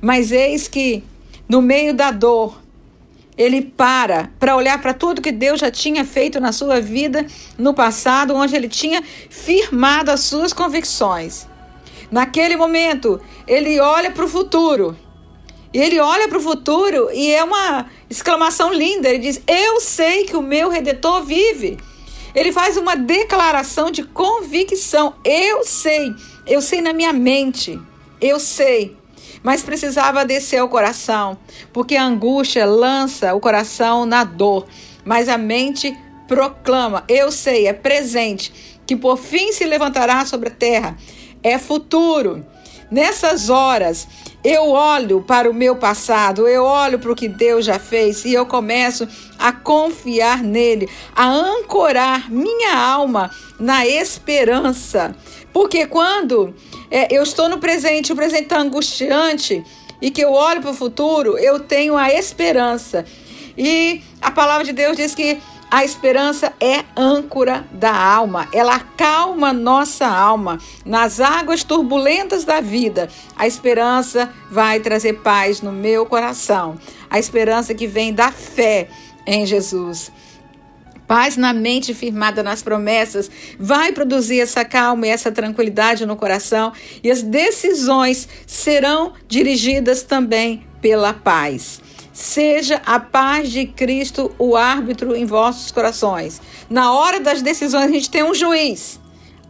Mas 0.00 0.30
eis 0.30 0.68
que 0.68 1.02
no 1.48 1.60
meio 1.60 1.92
da 1.92 2.10
dor, 2.10 2.62
ele 3.36 3.60
para 3.60 4.30
para 4.38 4.56
olhar 4.56 4.80
para 4.80 4.94
tudo 4.94 5.20
que 5.20 5.32
Deus 5.32 5.58
já 5.58 5.70
tinha 5.70 6.04
feito 6.04 6.38
na 6.40 6.52
sua 6.52 6.80
vida 6.80 7.26
no 7.58 7.74
passado, 7.74 8.34
onde 8.34 8.54
ele 8.54 8.68
tinha 8.68 9.02
firmado 9.28 10.10
as 10.10 10.20
suas 10.20 10.52
convicções. 10.52 11.46
Naquele 12.10 12.56
momento, 12.56 13.20
ele 13.46 13.80
olha 13.80 14.10
para 14.10 14.24
o 14.24 14.28
futuro 14.28 14.96
e 15.72 15.78
ele 15.78 15.98
olha 15.98 16.28
para 16.28 16.38
o 16.38 16.40
futuro 16.40 17.10
e 17.12 17.32
é 17.32 17.42
uma 17.42 17.86
exclamação 18.08 18.72
linda. 18.72 19.08
Ele 19.08 19.18
diz: 19.18 19.42
Eu 19.46 19.80
sei 19.80 20.24
que 20.24 20.36
o 20.36 20.42
meu 20.42 20.68
redentor 20.68 21.24
vive. 21.24 21.76
Ele 22.34 22.52
faz 22.52 22.76
uma 22.76 22.96
declaração 22.96 23.90
de 23.90 24.02
convicção. 24.02 25.14
Eu 25.24 25.64
sei, 25.64 26.12
eu 26.46 26.60
sei 26.60 26.80
na 26.80 26.92
minha 26.92 27.12
mente, 27.12 27.80
eu 28.20 28.40
sei. 28.40 28.96
Mas 29.42 29.62
precisava 29.62 30.24
descer 30.24 30.58
ao 30.58 30.68
coração, 30.68 31.38
porque 31.72 31.96
a 31.96 32.04
angústia 32.04 32.64
lança 32.64 33.34
o 33.34 33.40
coração 33.40 34.06
na 34.06 34.24
dor, 34.24 34.66
mas 35.04 35.28
a 35.28 35.36
mente 35.36 35.94
proclama: 36.26 37.04
Eu 37.08 37.30
sei, 37.30 37.66
é 37.66 37.72
presente, 37.72 38.52
que 38.86 38.96
por 38.96 39.18
fim 39.18 39.52
se 39.52 39.64
levantará 39.64 40.24
sobre 40.24 40.48
a 40.48 40.52
terra. 40.52 40.96
É 41.42 41.58
futuro. 41.58 42.44
Nessas 42.90 43.50
horas, 43.50 44.08
eu 44.44 44.68
olho 44.68 45.22
para 45.22 45.50
o 45.50 45.54
meu 45.54 45.74
passado, 45.74 46.46
eu 46.46 46.64
olho 46.64 46.98
para 46.98 47.10
o 47.10 47.16
que 47.16 47.28
Deus 47.28 47.64
já 47.64 47.78
fez 47.78 48.26
e 48.26 48.34
eu 48.34 48.44
começo 48.44 49.08
a 49.38 49.52
confiar 49.52 50.42
nele, 50.42 50.88
a 51.16 51.26
ancorar 51.26 52.30
minha 52.30 52.76
alma 52.76 53.30
na 53.58 53.86
esperança. 53.86 55.16
Porque 55.50 55.86
quando 55.86 56.54
é, 56.90 57.08
eu 57.10 57.22
estou 57.22 57.48
no 57.48 57.58
presente, 57.58 58.12
o 58.12 58.16
presente 58.16 58.44
está 58.44 58.60
angustiante, 58.60 59.64
e 60.02 60.10
que 60.10 60.22
eu 60.22 60.32
olho 60.32 60.60
para 60.60 60.72
o 60.72 60.74
futuro, 60.74 61.38
eu 61.38 61.60
tenho 61.60 61.96
a 61.96 62.12
esperança. 62.12 63.06
E 63.56 64.02
a 64.20 64.30
palavra 64.30 64.64
de 64.64 64.72
Deus 64.72 64.96
diz 64.96 65.14
que 65.14 65.40
a 65.70 65.84
esperança 65.84 66.52
é 66.60 66.84
âncora 66.96 67.64
da 67.72 67.94
alma, 67.94 68.48
ela 68.52 68.76
acalma 68.76 69.52
nossa 69.52 70.06
alma 70.06 70.58
nas 70.84 71.20
águas 71.20 71.64
turbulentas 71.64 72.44
da 72.44 72.60
vida. 72.60 73.08
A 73.36 73.46
esperança 73.46 74.32
vai 74.50 74.80
trazer 74.80 75.14
paz 75.14 75.60
no 75.60 75.72
meu 75.72 76.06
coração, 76.06 76.78
a 77.10 77.18
esperança 77.18 77.74
que 77.74 77.86
vem 77.86 78.12
da 78.12 78.30
fé 78.30 78.88
em 79.26 79.44
Jesus. 79.44 80.12
Paz 81.06 81.36
na 81.36 81.52
mente 81.52 81.92
firmada 81.92 82.42
nas 82.42 82.62
promessas 82.62 83.30
vai 83.58 83.92
produzir 83.92 84.40
essa 84.40 84.64
calma 84.64 85.06
e 85.06 85.10
essa 85.10 85.30
tranquilidade 85.30 86.06
no 86.06 86.16
coração, 86.16 86.72
e 87.02 87.10
as 87.10 87.22
decisões 87.22 88.28
serão 88.46 89.12
dirigidas 89.28 90.02
também 90.02 90.66
pela 90.80 91.12
paz. 91.12 91.80
Seja 92.14 92.80
a 92.86 93.00
paz 93.00 93.50
de 93.50 93.66
Cristo 93.66 94.32
o 94.38 94.54
árbitro 94.54 95.16
em 95.16 95.24
vossos 95.26 95.72
corações. 95.72 96.40
Na 96.70 96.92
hora 96.92 97.18
das 97.18 97.42
decisões, 97.42 97.90
a 97.90 97.92
gente 97.92 98.08
tem 98.08 98.22
um 98.22 98.32
juiz. 98.32 99.00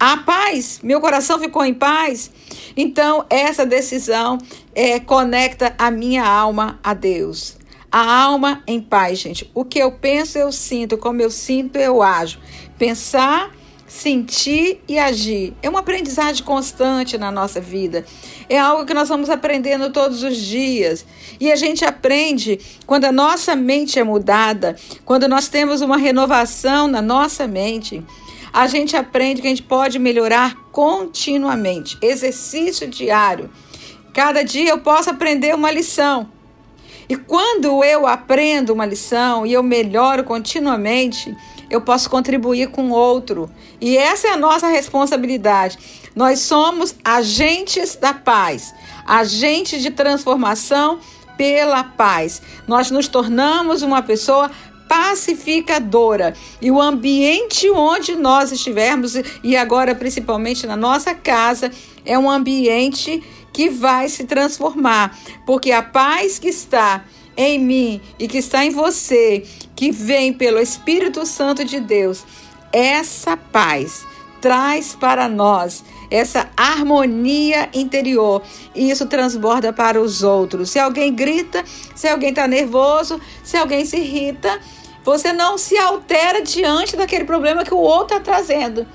A 0.00 0.16
paz, 0.16 0.80
meu 0.83 0.99
coração 0.99 1.38
ficou 1.38 1.62
em 1.62 1.75
paz. 1.75 2.30
Então, 2.75 3.26
essa 3.28 3.66
decisão 3.66 4.38
é, 4.75 4.99
conecta 4.99 5.75
a 5.76 5.90
minha 5.90 6.26
alma 6.26 6.80
a 6.83 6.94
Deus. 6.94 7.59
A 7.92 8.23
alma 8.23 8.62
em 8.66 8.80
paz, 8.80 9.18
gente. 9.18 9.50
O 9.54 9.62
que 9.62 9.78
eu 9.78 9.92
penso, 9.92 10.38
eu 10.38 10.50
sinto. 10.50 10.97
Como 10.97 11.21
eu 11.21 11.30
sinto, 11.30 11.76
eu 11.76 12.02
ajo. 12.02 12.40
Pensar 12.78 13.52
sentir 13.94 14.82
e 14.88 14.98
agir. 14.98 15.54
É 15.62 15.68
uma 15.70 15.78
aprendizagem 15.78 16.44
constante 16.44 17.16
na 17.16 17.30
nossa 17.30 17.60
vida. 17.60 18.04
É 18.48 18.58
algo 18.58 18.84
que 18.84 18.92
nós 18.92 19.08
vamos 19.08 19.30
aprendendo 19.30 19.88
todos 19.90 20.24
os 20.24 20.36
dias. 20.36 21.06
E 21.38 21.52
a 21.52 21.54
gente 21.54 21.84
aprende 21.84 22.58
quando 22.86 23.04
a 23.04 23.12
nossa 23.12 23.54
mente 23.54 23.96
é 23.96 24.02
mudada, 24.02 24.74
quando 25.04 25.28
nós 25.28 25.46
temos 25.46 25.80
uma 25.80 25.96
renovação 25.96 26.88
na 26.88 27.00
nossa 27.00 27.46
mente. 27.46 28.02
A 28.52 28.66
gente 28.66 28.96
aprende 28.96 29.40
que 29.40 29.46
a 29.46 29.50
gente 29.50 29.62
pode 29.62 29.96
melhorar 30.00 30.56
continuamente. 30.72 31.96
Exercício 32.02 32.88
diário. 32.88 33.48
Cada 34.12 34.42
dia 34.42 34.70
eu 34.70 34.80
posso 34.80 35.08
aprender 35.08 35.54
uma 35.54 35.70
lição. 35.70 36.28
E 37.08 37.14
quando 37.14 37.84
eu 37.84 38.08
aprendo 38.08 38.72
uma 38.72 38.86
lição 38.86 39.46
e 39.46 39.52
eu 39.52 39.62
melhoro 39.62 40.24
continuamente, 40.24 41.32
eu 41.71 41.80
posso 41.80 42.09
contribuir 42.11 42.68
com 42.68 42.90
outro. 42.90 43.50
E 43.80 43.97
essa 43.97 44.28
é 44.28 44.30
a 44.33 44.37
nossa 44.37 44.68
responsabilidade. 44.68 45.78
Nós 46.14 46.40
somos 46.40 46.94
agentes 47.04 47.97
da 47.97 48.14
paz, 48.14 48.75
agentes 49.06 49.83
de 49.83 49.90
transformação 49.90 50.99
pela 51.37 51.83
paz. 51.83 52.40
Nós 52.66 52.90
nos 52.90 53.09
tornamos 53.09 53.83
uma 53.83 54.02
pessoa 54.02 54.50
pacificadora. 54.88 56.35
E 56.61 56.71
o 56.71 56.80
ambiente 56.80 57.68
onde 57.71 58.14
nós 58.14 58.52
estivermos, 58.52 59.14
e 59.42 59.56
agora 59.56 59.94
principalmente 59.94 60.66
na 60.66 60.76
nossa 60.76 61.14
casa, 61.14 61.71
é 62.04 62.18
um 62.18 62.30
ambiente 62.30 63.23
que 63.52 63.68
vai 63.68 64.09
se 64.09 64.25
transformar, 64.25 65.16
porque 65.47 65.71
a 65.71 65.80
paz 65.80 66.40
que 66.40 66.49
está 66.49 67.04
em 67.37 67.59
mim 67.59 68.00
e 68.18 68.26
que 68.26 68.38
está 68.38 68.64
em 68.64 68.71
você, 68.71 69.44
que 69.75 69.90
vem 69.90 70.33
pelo 70.33 70.59
Espírito 70.59 71.26
Santo 71.26 71.64
de 71.64 71.81
Deus, 71.81 72.25
essa 72.73 73.37
paz 73.37 74.04
traz 74.40 74.95
para 74.95 75.28
nós 75.28 75.83
essa 76.11 76.50
harmonia 76.57 77.69
interior. 77.73 78.43
E 78.75 78.90
isso 78.90 79.07
transborda 79.07 79.73
para 79.73 80.00
os 80.00 80.23
outros. 80.23 80.71
Se 80.71 80.78
alguém 80.78 81.14
grita, 81.14 81.64
se 81.95 82.07
alguém 82.07 82.31
está 82.31 82.47
nervoso, 82.47 83.21
se 83.43 83.57
alguém 83.57 83.85
se 83.87 83.97
irrita, 83.97 84.61
você 85.02 85.33
não 85.33 85.57
se 85.57 85.76
altera 85.78 86.43
diante 86.43 86.97
daquele 86.97 87.25
problema 87.25 87.64
que 87.64 87.73
o 87.73 87.78
outro 87.78 88.19
está 88.19 88.21
trazendo. 88.21 88.87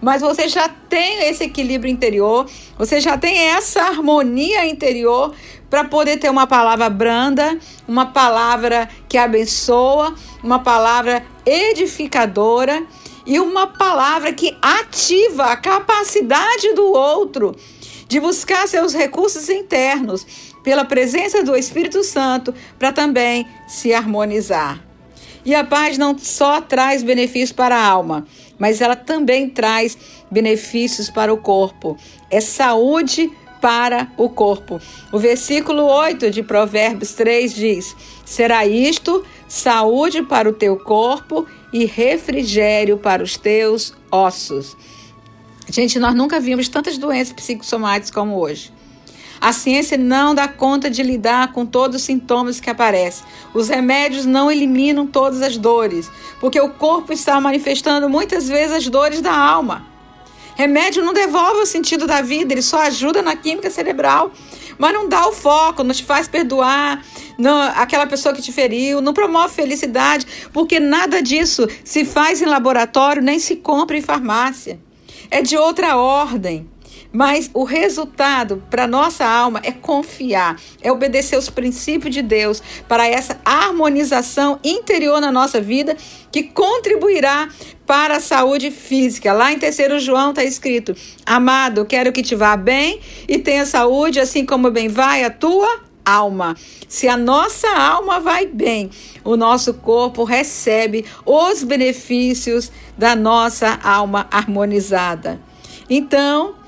Mas 0.00 0.20
você 0.20 0.48
já 0.48 0.68
tem 0.68 1.28
esse 1.28 1.44
equilíbrio 1.44 1.90
interior, 1.90 2.46
você 2.76 3.00
já 3.00 3.16
tem 3.16 3.36
essa 3.38 3.82
harmonia 3.82 4.66
interior 4.66 5.34
para 5.68 5.84
poder 5.84 6.18
ter 6.18 6.30
uma 6.30 6.46
palavra 6.46 6.88
branda, 6.88 7.58
uma 7.86 8.06
palavra 8.06 8.88
que 9.08 9.18
abençoa, 9.18 10.14
uma 10.42 10.58
palavra 10.58 11.24
edificadora 11.44 12.84
e 13.26 13.40
uma 13.40 13.66
palavra 13.66 14.32
que 14.32 14.56
ativa 14.60 15.46
a 15.46 15.56
capacidade 15.56 16.72
do 16.74 16.92
outro 16.92 17.56
de 18.06 18.20
buscar 18.20 18.68
seus 18.68 18.92
recursos 18.94 19.48
internos 19.48 20.26
pela 20.62 20.84
presença 20.84 21.42
do 21.42 21.56
Espírito 21.56 22.02
Santo 22.04 22.54
para 22.78 22.92
também 22.92 23.46
se 23.66 23.92
harmonizar. 23.92 24.82
E 25.44 25.54
a 25.54 25.62
paz 25.62 25.98
não 25.98 26.16
só 26.16 26.60
traz 26.60 27.02
benefícios 27.02 27.52
para 27.52 27.76
a 27.76 27.86
alma, 27.86 28.26
mas 28.58 28.80
ela 28.80 28.96
também 28.96 29.50
traz 29.50 29.96
benefícios 30.30 31.10
para 31.10 31.32
o 31.32 31.36
corpo. 31.36 31.98
É 32.30 32.40
saúde 32.40 33.30
para 33.64 34.12
o 34.18 34.28
corpo. 34.28 34.78
O 35.10 35.18
versículo 35.18 35.84
8 35.86 36.30
de 36.30 36.42
Provérbios 36.42 37.14
3 37.14 37.54
diz: 37.54 37.96
Será 38.22 38.66
isto 38.66 39.24
saúde 39.48 40.22
para 40.22 40.46
o 40.46 40.52
teu 40.52 40.76
corpo 40.76 41.46
e 41.72 41.86
refrigério 41.86 42.98
para 42.98 43.22
os 43.22 43.38
teus 43.38 43.94
ossos. 44.12 44.76
Gente, 45.66 45.98
nós 45.98 46.14
nunca 46.14 46.38
vimos 46.38 46.68
tantas 46.68 46.98
doenças 46.98 47.32
psicossomáticas 47.32 48.10
como 48.10 48.38
hoje. 48.38 48.70
A 49.40 49.50
ciência 49.50 49.96
não 49.96 50.34
dá 50.34 50.46
conta 50.46 50.90
de 50.90 51.02
lidar 51.02 51.50
com 51.54 51.64
todos 51.64 51.96
os 51.96 52.02
sintomas 52.02 52.60
que 52.60 52.68
aparecem. 52.68 53.26
Os 53.54 53.70
remédios 53.70 54.26
não 54.26 54.50
eliminam 54.50 55.06
todas 55.06 55.40
as 55.40 55.56
dores, 55.56 56.10
porque 56.38 56.60
o 56.60 56.68
corpo 56.68 57.14
está 57.14 57.40
manifestando 57.40 58.10
muitas 58.10 58.46
vezes 58.46 58.76
as 58.76 58.88
dores 58.90 59.22
da 59.22 59.34
alma. 59.34 59.93
Remédio 60.56 61.04
não 61.04 61.12
devolve 61.12 61.60
o 61.60 61.66
sentido 61.66 62.06
da 62.06 62.22
vida, 62.22 62.54
ele 62.54 62.62
só 62.62 62.82
ajuda 62.82 63.22
na 63.22 63.34
química 63.36 63.70
cerebral, 63.70 64.32
mas 64.78 64.92
não 64.92 65.08
dá 65.08 65.26
o 65.26 65.32
foco, 65.32 65.82
não 65.82 65.94
te 65.94 66.04
faz 66.04 66.28
perdoar 66.28 67.02
não, 67.38 67.60
aquela 67.60 68.06
pessoa 68.06 68.34
que 68.34 68.42
te 68.42 68.52
feriu, 68.52 69.00
não 69.00 69.12
promove 69.12 69.54
felicidade, 69.54 70.26
porque 70.52 70.78
nada 70.78 71.22
disso 71.22 71.66
se 71.84 72.04
faz 72.04 72.40
em 72.40 72.46
laboratório 72.46 73.22
nem 73.22 73.38
se 73.38 73.56
compra 73.56 73.96
em 73.96 74.02
farmácia. 74.02 74.78
É 75.30 75.42
de 75.42 75.56
outra 75.56 75.96
ordem. 75.96 76.68
Mas 77.14 77.48
o 77.54 77.62
resultado 77.62 78.60
para 78.68 78.88
nossa 78.88 79.24
alma 79.24 79.60
é 79.62 79.70
confiar, 79.70 80.60
é 80.82 80.90
obedecer 80.90 81.38
os 81.38 81.48
princípios 81.48 82.12
de 82.12 82.20
Deus 82.20 82.60
para 82.88 83.06
essa 83.06 83.38
harmonização 83.44 84.58
interior 84.64 85.20
na 85.20 85.30
nossa 85.30 85.60
vida 85.60 85.96
que 86.32 86.42
contribuirá 86.42 87.48
para 87.86 88.16
a 88.16 88.20
saúde 88.20 88.72
física. 88.72 89.32
Lá 89.32 89.52
em 89.52 89.58
3 89.60 90.02
João 90.02 90.30
está 90.30 90.42
escrito: 90.42 90.92
Amado, 91.24 91.84
quero 91.84 92.10
que 92.10 92.20
te 92.20 92.34
vá 92.34 92.56
bem 92.56 92.98
e 93.28 93.38
tenha 93.38 93.64
saúde, 93.64 94.18
assim 94.18 94.44
como 94.44 94.72
bem 94.72 94.88
vai 94.88 95.22
a 95.22 95.30
tua 95.30 95.84
alma. 96.04 96.56
Se 96.88 97.06
a 97.06 97.16
nossa 97.16 97.68
alma 97.68 98.18
vai 98.18 98.44
bem, 98.44 98.90
o 99.22 99.36
nosso 99.36 99.74
corpo 99.74 100.24
recebe 100.24 101.04
os 101.24 101.62
benefícios 101.62 102.72
da 102.98 103.14
nossa 103.14 103.78
alma 103.84 104.26
harmonizada. 104.32 105.40
Então, 105.88 106.63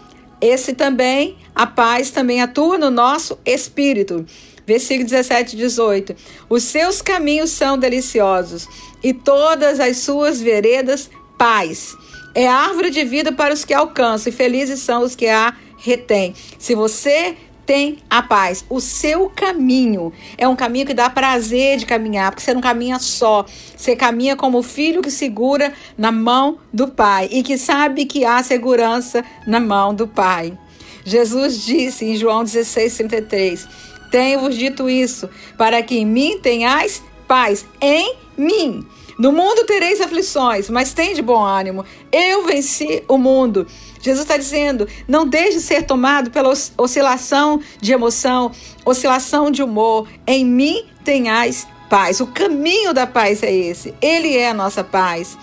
esse 0.47 0.73
também, 0.75 1.37
a 1.55 1.67
paz 1.67 2.11
também 2.11 2.41
atua 2.41 2.79
no 2.79 2.91
nosso 2.91 3.39
espírito. 3.45 4.25
Versículo 4.67 5.09
17 5.09 5.55
e 5.55 5.59
18. 5.59 6.17
Os 6.49 6.65
seus 6.65 7.01
caminhos 7.01 7.51
são 7.51 7.79
deliciosos 7.79 8.69
e 9.03 9.13
todas 9.13 9.79
as 9.79 9.99
suas 9.99 10.41
veredas 10.41 11.09
paz. 11.39 11.95
É 12.35 12.47
árvore 12.47 12.91
de 12.91 13.05
vida 13.05 13.33
para 13.33 13.55
os 13.55 13.65
que 13.65 13.73
alcançam 13.73 14.33
e 14.33 14.35
felizes 14.37 14.81
são 14.81 15.03
os 15.03 15.15
que 15.15 15.29
a 15.29 15.55
retêm. 15.79 16.35
Se 16.59 16.75
você 16.75 17.37
tem 17.67 17.99
a 18.09 18.23
paz. 18.23 18.65
O 18.71 18.81
seu 18.81 19.29
caminho 19.29 20.13
é 20.39 20.47
um 20.47 20.55
caminho 20.55 20.87
que 20.87 20.95
dá 20.95 21.11
prazer 21.11 21.77
de 21.79 21.85
caminhar, 21.85 22.31
porque 22.31 22.45
você 22.45 22.55
não 22.55 22.61
caminha 22.61 22.99
só. 23.01 23.45
Você 23.77 23.97
caminha 23.97 24.37
como 24.37 24.59
o 24.59 24.63
filho 24.63 25.03
que 25.03 25.11
segura 25.11 25.73
na 25.99 26.13
mão 26.13 26.59
do 26.73 26.89
Pai 26.89 27.29
e 27.31 27.43
que 27.43 27.59
sabe 27.59 28.07
que 28.07 28.25
há 28.25 28.43
segurança 28.43 29.25
na 29.47 29.59
mão 29.59 29.93
do 29.93 30.07
Pai. 30.07 30.57
Jesus 31.05 31.65
disse 31.65 32.05
em 32.05 32.17
João 32.17 32.45
16, 32.45 32.97
33: 32.97 33.69
Tenho-vos 34.11 34.57
dito 34.57 34.89
isso, 34.89 35.29
para 35.59 35.83
que 35.83 35.99
em 35.99 36.07
mim 36.07 36.39
tenhais 36.39 37.03
paz. 37.27 37.67
Em 37.81 38.17
mim. 38.37 38.87
No 39.19 39.33
mundo 39.33 39.65
tereis 39.65 40.01
aflições, 40.01 40.69
mas 40.69 40.93
tem 40.93 41.15
de 41.15 41.23
bom 41.23 41.43
ânimo. 41.43 41.85
Eu 42.13 42.45
venci 42.45 43.03
o 43.09 43.17
mundo. 43.17 43.67
Jesus 44.07 44.23
está 44.23 44.37
dizendo: 44.37 44.89
não 45.09 45.27
deixe 45.27 45.61
ser 45.61 45.83
tomado 45.83 46.31
pela 46.31 46.53
oscilação 46.79 47.61
de 47.81 47.93
emoção, 47.93 48.53
oscilação 48.85 49.51
de 49.51 49.63
humor. 49.65 50.09
Em 50.25 50.45
mim 50.45 50.87
tenhais 51.05 51.67
paz. 51.91 52.21
O 52.21 52.29
caminho 52.29 52.95
da 52.95 53.07
paz 53.07 53.43
é 53.43 53.53
esse. 53.53 53.95
Ele 54.01 54.37
é 54.37 54.51
a 54.51 54.55
nossa 54.55 54.85
paz. 54.85 55.37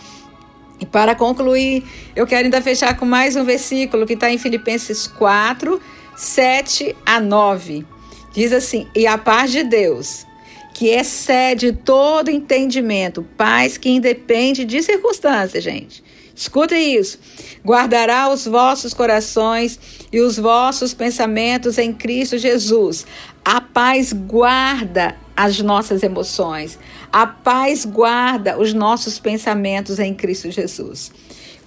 E 0.80 0.86
para 0.86 1.14
concluir, 1.14 1.84
eu 2.16 2.26
quero 2.26 2.46
ainda 2.46 2.62
fechar 2.62 2.98
com 2.98 3.06
mais 3.06 3.36
um 3.36 3.44
versículo 3.44 4.06
que 4.06 4.14
está 4.14 4.32
em 4.32 4.38
Filipenses 4.38 5.08
4, 5.08 5.82
7 6.16 6.96
a 7.06 7.20
9. 7.20 7.86
Diz 8.34 8.54
assim: 8.54 8.88
E 8.96 9.06
a 9.06 9.18
paz 9.18 9.52
de 9.52 9.64
Deus, 9.64 10.26
que 10.74 10.88
excede 10.88 11.74
todo 11.74 12.32
entendimento, 12.32 13.28
paz 13.36 13.78
que 13.78 13.90
independe 13.90 14.64
de 14.64 14.82
circunstâncias, 14.82 15.62
gente 15.62 16.03
Escuta 16.36 16.78
isso. 16.78 17.20
Guardará 17.64 18.30
os 18.30 18.46
vossos 18.46 18.94
corações 18.94 19.80
e 20.12 20.20
os 20.20 20.38
vossos 20.38 20.94
pensamentos 20.94 21.78
em 21.78 21.94
Cristo 21.94 22.38
Jesus. 22.38 23.06
A 23.46 23.62
paz 23.62 24.14
guarda 24.14 25.16
as 25.36 25.60
nossas 25.60 26.02
emoções. 26.02 26.80
A 27.12 27.28
paz 27.28 27.86
guarda 27.86 28.60
os 28.60 28.74
nossos 28.74 29.20
pensamentos 29.20 30.00
em 30.00 30.14
Cristo 30.14 30.50
Jesus. 30.50 31.12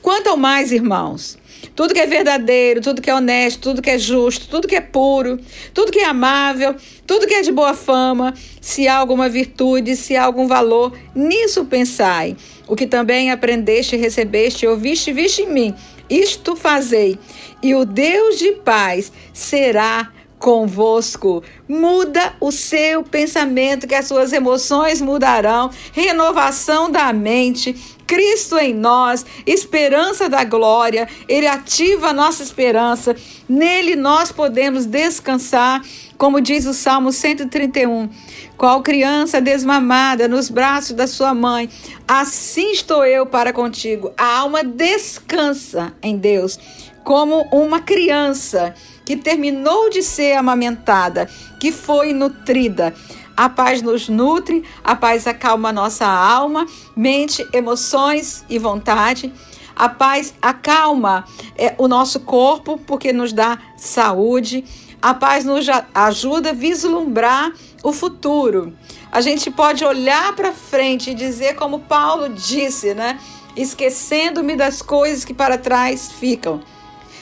Quanto 0.03 0.29
ao 0.29 0.37
mais, 0.37 0.71
irmãos, 0.71 1.37
tudo 1.75 1.93
que 1.93 1.99
é 1.99 2.07
verdadeiro, 2.07 2.81
tudo 2.81 3.03
que 3.03 3.11
é 3.11 3.15
honesto, 3.15 3.61
tudo 3.61 3.83
que 3.83 3.91
é 3.91 3.99
justo, 3.99 4.49
tudo 4.49 4.69
que 4.69 4.77
é 4.77 4.81
puro, 4.81 5.39
tudo 5.75 5.91
que 5.91 5.99
é 5.99 6.05
amável, 6.05 6.77
tudo 7.05 7.27
que 7.27 7.35
é 7.35 7.43
de 7.43 7.51
boa 7.51 7.75
fama, 7.75 8.33
se 8.61 8.87
há 8.87 8.97
alguma 8.97 9.29
virtude, 9.29 9.97
se 9.97 10.17
há 10.17 10.25
algum 10.25 10.47
valor, 10.47 10.97
nisso 11.15 11.65
pensai. 11.65 12.37
O 12.67 12.75
que 12.75 12.87
também 12.87 13.31
aprendeste, 13.31 13.97
recebeste, 13.97 14.67
ouviste, 14.67 15.13
viste 15.13 15.43
em 15.43 15.53
mim, 15.53 15.75
isto 16.11 16.57
fazei, 16.57 17.19
e 17.63 17.75
o 17.75 17.85
Deus 17.85 18.39
de 18.39 18.53
paz 18.53 19.13
será 19.33 20.13
convosco. 20.47 21.43
Muda 21.69 22.37
o 22.41 22.53
seu 22.53 23.03
pensamento, 23.03 23.85
que 23.85 23.97
as 23.97 24.07
suas 24.07 24.33
emoções 24.33 25.01
mudarão. 25.01 25.73
Renovação 25.93 26.89
da 26.89 27.13
mente. 27.13 27.75
Cristo 28.07 28.57
em 28.57 28.73
nós, 28.73 29.27
esperança 29.45 30.29
da 30.29 30.45
glória, 30.45 31.09
Ele 31.29 31.49
ativa 31.49 32.11
a 32.11 32.13
nossa 32.13 32.45
esperança, 32.45 33.17
nele 33.49 33.97
nós 33.97 34.31
podemos 34.31 34.87
descansar, 34.87 35.83
como 36.17 36.41
diz 36.41 36.65
o 36.67 36.73
Salmo 36.73 37.11
131. 37.11 38.09
Qual 38.57 38.81
criança 38.85 39.41
desmamada 39.41 40.29
nos 40.29 40.49
braços 40.49 40.93
da 40.93 41.09
sua 41.09 41.35
mãe, 41.35 41.69
assim 42.07 42.71
estou 42.71 43.05
eu 43.05 43.27
para 43.27 43.53
contigo. 43.53 44.13
A 44.17 44.39
alma 44.39 44.63
descansa 44.63 45.93
em 46.01 46.17
Deus, 46.17 46.57
como 47.03 47.43
uma 47.51 47.81
criança 47.81 48.73
que 49.07 49.17
terminou 49.17 49.89
de 49.89 50.03
ser 50.03 50.35
amamentada, 50.35 51.31
que 51.61 51.71
foi 51.71 52.13
nutrida. 52.13 52.93
A 53.37 53.49
paz 53.49 53.81
nos 53.81 54.09
nutre, 54.09 54.65
a 54.83 54.97
paz 54.97 55.27
acalma 55.27 55.73
nossa 55.73 56.07
alma, 56.07 56.67
mente, 56.97 57.47
emoções 57.53 58.45
e 58.49 58.59
vontade. 58.59 59.33
A 59.77 59.89
paz 59.89 60.35
acalma 60.43 61.25
é, 61.57 61.75
o 61.79 61.87
nosso 61.87 62.21
corpo, 62.21 62.81
porque 62.87 63.13
nos 63.13 63.33
dá 63.33 63.59
saúde. 63.77 64.65
A 65.01 65.15
paz 65.15 65.45
nos 65.45 65.67
ajuda 65.95 66.51
a 66.51 66.55
vislumbrar 66.55 67.53
o 67.85 67.93
futuro. 67.93 68.75
A 69.13 69.21
gente 69.21 69.51
pode 69.51 69.85
olhar 69.85 70.35
para 70.35 70.51
frente 70.51 71.11
e 71.11 71.15
dizer, 71.15 71.55
como 71.55 71.81
Paulo 71.81 72.31
disse, 72.31 72.95
né? 72.95 73.21
Esquecendo-me 73.55 74.57
das 74.57 74.83
coisas 74.83 75.25
que 75.25 75.33
para 75.33 75.57
trás 75.57 76.11
ficam. 76.11 76.61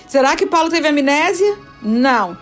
Será 0.07 0.37
que 0.37 0.47
Paulo 0.47 0.71
teve 0.71 0.87
amnésia? 0.87 1.59
Não, 1.85 2.37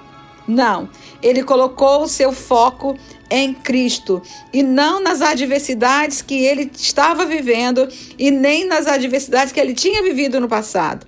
não. 0.47 0.89
Ele 1.23 1.43
colocou 1.43 2.03
o 2.03 2.09
seu 2.09 2.33
foco 2.33 2.97
em 3.31 3.53
Cristo 3.53 4.23
e 4.53 4.63
não 4.63 5.03
nas 5.03 5.21
adversidades 5.21 6.23
que 6.23 6.45
ele 6.45 6.71
estava 6.75 7.25
vivendo 7.25 7.89
e 8.19 8.31
nem 8.31 8.67
nas 8.67 8.87
adversidades 8.87 9.53
que 9.53 9.61
ele 9.61 9.75
tinha 9.75 10.03
vivido 10.03 10.41
no 10.41 10.49
passado. 10.49 11.07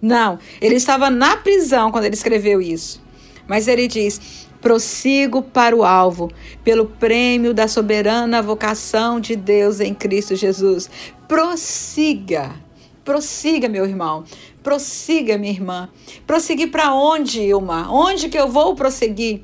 Não, 0.00 0.38
ele 0.60 0.74
estava 0.74 1.08
na 1.10 1.36
prisão 1.36 1.90
quando 1.90 2.04
ele 2.04 2.14
escreveu 2.14 2.60
isso. 2.60 3.00
Mas 3.46 3.68
ele 3.68 3.86
diz: 3.86 4.48
prossigo 4.60 5.42
para 5.42 5.76
o 5.76 5.84
alvo, 5.84 6.30
pelo 6.64 6.86
prêmio 6.86 7.52
da 7.52 7.66
soberana 7.66 8.40
vocação 8.40 9.20
de 9.20 9.36
Deus 9.36 9.80
em 9.80 9.92
Cristo 9.92 10.36
Jesus. 10.36 10.88
Prossiga, 11.26 12.52
prossiga, 13.04 13.68
meu 13.68 13.84
irmão, 13.84 14.24
Prossiga, 14.62 15.36
minha 15.36 15.52
irmã. 15.52 15.88
Prosseguir 16.26 16.70
para 16.70 16.94
onde, 16.94 17.40
Ilma? 17.40 17.92
Onde 17.92 18.28
que 18.28 18.38
eu 18.38 18.48
vou 18.48 18.74
prosseguir? 18.74 19.42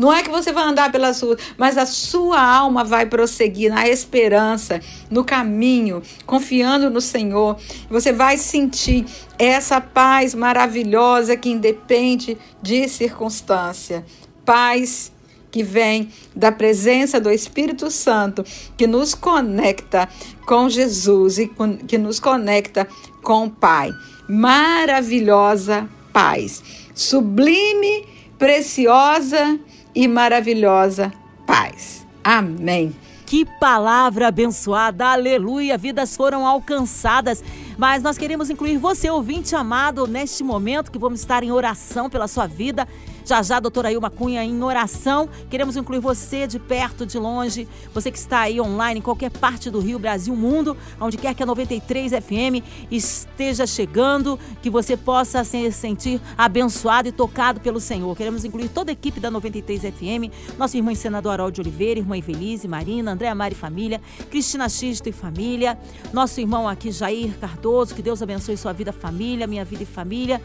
Não 0.00 0.10
é 0.10 0.22
que 0.22 0.30
você 0.30 0.50
vai 0.50 0.64
andar 0.64 0.90
pelas 0.90 1.20
ruas, 1.20 1.38
mas 1.58 1.76
a 1.76 1.84
sua 1.84 2.42
alma 2.42 2.82
vai 2.82 3.04
prosseguir 3.04 3.70
na 3.70 3.86
esperança, 3.86 4.80
no 5.10 5.22
caminho, 5.22 6.02
confiando 6.24 6.88
no 6.88 7.02
Senhor. 7.02 7.58
Você 7.90 8.10
vai 8.10 8.38
sentir 8.38 9.04
essa 9.38 9.78
paz 9.78 10.34
maravilhosa 10.34 11.36
que 11.36 11.50
independe 11.50 12.38
de 12.62 12.88
circunstância. 12.88 14.02
Paz 14.42 15.12
que 15.50 15.62
vem 15.62 16.08
da 16.34 16.50
presença 16.50 17.20
do 17.20 17.30
Espírito 17.30 17.90
Santo, 17.90 18.42
que 18.78 18.86
nos 18.86 19.14
conecta 19.14 20.08
com 20.46 20.68
Jesus 20.70 21.38
e 21.38 21.50
que 21.86 21.98
nos 21.98 22.18
conecta 22.18 22.88
com 23.22 23.44
o 23.44 23.50
Pai. 23.50 23.90
Maravilhosa 24.30 25.88
paz, 26.12 26.62
sublime, 26.94 28.06
preciosa 28.38 29.58
e 29.92 30.06
maravilhosa 30.06 31.12
paz. 31.44 32.06
Amém. 32.22 32.94
Que 33.26 33.44
palavra 33.58 34.28
abençoada, 34.28 35.06
aleluia! 35.06 35.76
Vidas 35.76 36.16
foram 36.16 36.46
alcançadas. 36.46 37.42
Mas 37.76 38.04
nós 38.04 38.16
queremos 38.16 38.50
incluir 38.50 38.76
você, 38.76 39.10
ouvinte 39.10 39.56
amado, 39.56 40.06
neste 40.06 40.44
momento 40.44 40.92
que 40.92 40.98
vamos 40.98 41.18
estar 41.18 41.42
em 41.42 41.50
oração 41.50 42.08
pela 42.08 42.28
sua 42.28 42.46
vida. 42.46 42.86
Já 43.30 43.44
já, 43.44 43.60
doutora 43.60 43.92
Ilma 43.92 44.10
Cunha, 44.10 44.42
em 44.42 44.60
oração. 44.60 45.28
Queremos 45.48 45.76
incluir 45.76 46.00
você 46.00 46.48
de 46.48 46.58
perto, 46.58 47.06
de 47.06 47.16
longe, 47.16 47.68
você 47.94 48.10
que 48.10 48.18
está 48.18 48.40
aí 48.40 48.60
online, 48.60 48.98
em 48.98 49.02
qualquer 49.02 49.30
parte 49.30 49.70
do 49.70 49.78
Rio, 49.78 50.00
Brasil, 50.00 50.34
mundo, 50.34 50.76
onde 51.00 51.16
quer 51.16 51.32
que 51.32 51.40
a 51.40 51.46
93 51.46 52.10
FM 52.10 52.66
esteja 52.90 53.68
chegando, 53.68 54.36
que 54.60 54.68
você 54.68 54.96
possa 54.96 55.44
se 55.44 55.70
sentir 55.70 56.20
abençoado 56.36 57.06
e 57.06 57.12
tocado 57.12 57.60
pelo 57.60 57.78
Senhor. 57.78 58.16
Queremos 58.16 58.44
incluir 58.44 58.68
toda 58.68 58.90
a 58.90 58.94
equipe 58.94 59.20
da 59.20 59.30
93 59.30 59.82
FM, 59.82 60.58
nossa 60.58 60.76
irmã 60.76 60.92
senador 60.96 61.34
Harold 61.34 61.54
de 61.54 61.60
Oliveira, 61.60 62.00
irmã 62.00 62.18
Evelise, 62.18 62.66
Marina, 62.66 63.12
André 63.12 63.32
Mari 63.32 63.54
Família, 63.54 64.00
Cristina 64.28 64.68
Xisto 64.68 65.08
e 65.08 65.12
Família, 65.12 65.78
nosso 66.12 66.40
irmão 66.40 66.68
aqui 66.68 66.90
Jair 66.90 67.38
Cardoso, 67.38 67.94
que 67.94 68.02
Deus 68.02 68.20
abençoe 68.20 68.56
sua 68.56 68.72
vida, 68.72 68.92
família, 68.92 69.46
minha 69.46 69.64
vida 69.64 69.84
e 69.84 69.86
família 69.86 70.42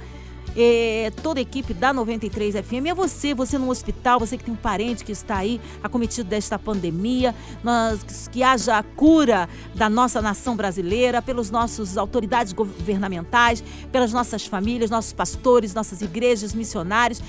é, 0.55 1.11
toda 1.21 1.39
a 1.39 1.41
equipe 1.41 1.73
da 1.73 1.91
93 1.91 2.55
FM. 2.55 2.87
É 2.87 2.93
você, 2.93 3.33
você 3.33 3.57
no 3.57 3.69
hospital, 3.69 4.19
você 4.19 4.37
que 4.37 4.43
tem 4.43 4.53
um 4.53 4.57
parente 4.57 5.03
que 5.03 5.11
está 5.11 5.37
aí 5.37 5.59
acometido 5.83 6.29
desta 6.29 6.57
pandemia, 6.57 7.35
nós, 7.63 8.27
que 8.31 8.41
haja 8.41 8.77
a 8.77 8.83
cura 8.83 9.49
da 9.73 9.89
nossa 9.89 10.21
nação 10.21 10.55
brasileira, 10.55 11.21
pelas 11.21 11.51
nossas 11.51 11.97
autoridades 11.97 12.53
governamentais, 12.53 13.63
pelas 13.91 14.13
nossas 14.13 14.45
famílias, 14.45 14.89
nossos 14.89 15.13
pastores, 15.13 15.73
nossas 15.73 16.01
igrejas, 16.01 16.53
missionários. 16.53 17.21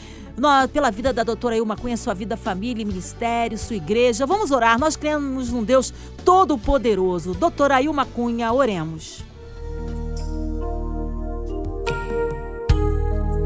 Pela 0.71 0.91
vida 0.91 1.15
da 1.15 1.25
doutora 1.25 1.57
Ilma 1.57 1.79
Cunha, 1.79 1.97
sua 1.97 2.13
vida, 2.13 2.37
família, 2.37 2.85
ministério, 2.85 3.57
sua 3.57 3.77
igreja. 3.77 4.27
Vamos 4.27 4.51
orar. 4.51 4.79
Nós 4.79 4.95
cremos 4.95 5.51
num 5.51 5.65
Deus 5.65 5.95
todo-poderoso. 6.27 7.33
Doutora 7.33 7.81
Ilma 7.81 8.05
Cunha, 8.05 8.53
oremos. 8.53 9.25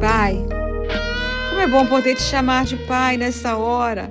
Pai, 0.00 0.34
como 1.50 1.60
é 1.60 1.66
bom 1.66 1.84
poder 1.84 2.14
te 2.14 2.22
chamar 2.22 2.64
de 2.64 2.74
Pai 2.86 3.18
nessa 3.18 3.58
hora 3.58 4.10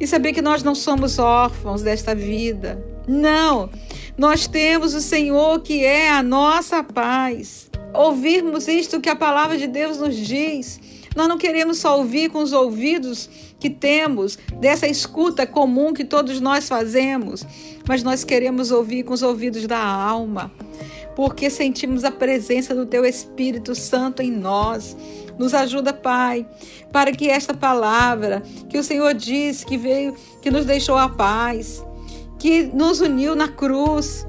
e 0.00 0.08
saber 0.08 0.32
que 0.32 0.42
nós 0.42 0.64
não 0.64 0.74
somos 0.74 1.20
órfãos 1.20 1.82
desta 1.82 2.16
vida. 2.16 2.84
Não, 3.06 3.70
nós 4.16 4.48
temos 4.48 4.94
o 4.94 5.00
Senhor 5.00 5.60
que 5.60 5.84
é 5.84 6.10
a 6.10 6.20
nossa 6.20 6.82
paz. 6.82 7.70
Ouvirmos 7.94 8.66
isto 8.66 9.00
que 9.00 9.08
a 9.08 9.14
palavra 9.14 9.56
de 9.56 9.68
Deus 9.68 9.98
nos 9.98 10.16
diz. 10.16 10.80
Nós 11.14 11.28
não 11.28 11.38
queremos 11.38 11.78
só 11.78 11.96
ouvir 11.96 12.28
com 12.30 12.42
os 12.42 12.52
ouvidos 12.52 13.30
que 13.60 13.70
temos, 13.70 14.36
dessa 14.54 14.88
escuta 14.88 15.46
comum 15.46 15.92
que 15.92 16.04
todos 16.04 16.40
nós 16.40 16.68
fazemos, 16.68 17.46
mas 17.88 18.02
nós 18.02 18.24
queremos 18.24 18.72
ouvir 18.72 19.04
com 19.04 19.14
os 19.14 19.22
ouvidos 19.22 19.64
da 19.64 19.78
alma 19.78 20.50
porque 21.18 21.50
sentimos 21.50 22.04
a 22.04 22.12
presença 22.12 22.72
do 22.72 22.86
Teu 22.86 23.04
Espírito 23.04 23.74
Santo 23.74 24.22
em 24.22 24.30
nós. 24.30 24.96
Nos 25.36 25.52
ajuda, 25.52 25.92
Pai, 25.92 26.46
para 26.92 27.10
que 27.10 27.28
esta 27.28 27.52
palavra 27.52 28.40
que 28.68 28.78
o 28.78 28.84
Senhor 28.84 29.12
disse 29.14 29.66
que 29.66 29.76
veio, 29.76 30.14
que 30.40 30.48
nos 30.48 30.64
deixou 30.64 30.96
a 30.96 31.08
paz, 31.08 31.84
que 32.38 32.70
nos 32.72 33.00
uniu 33.00 33.34
na 33.34 33.48
cruz, 33.48 34.28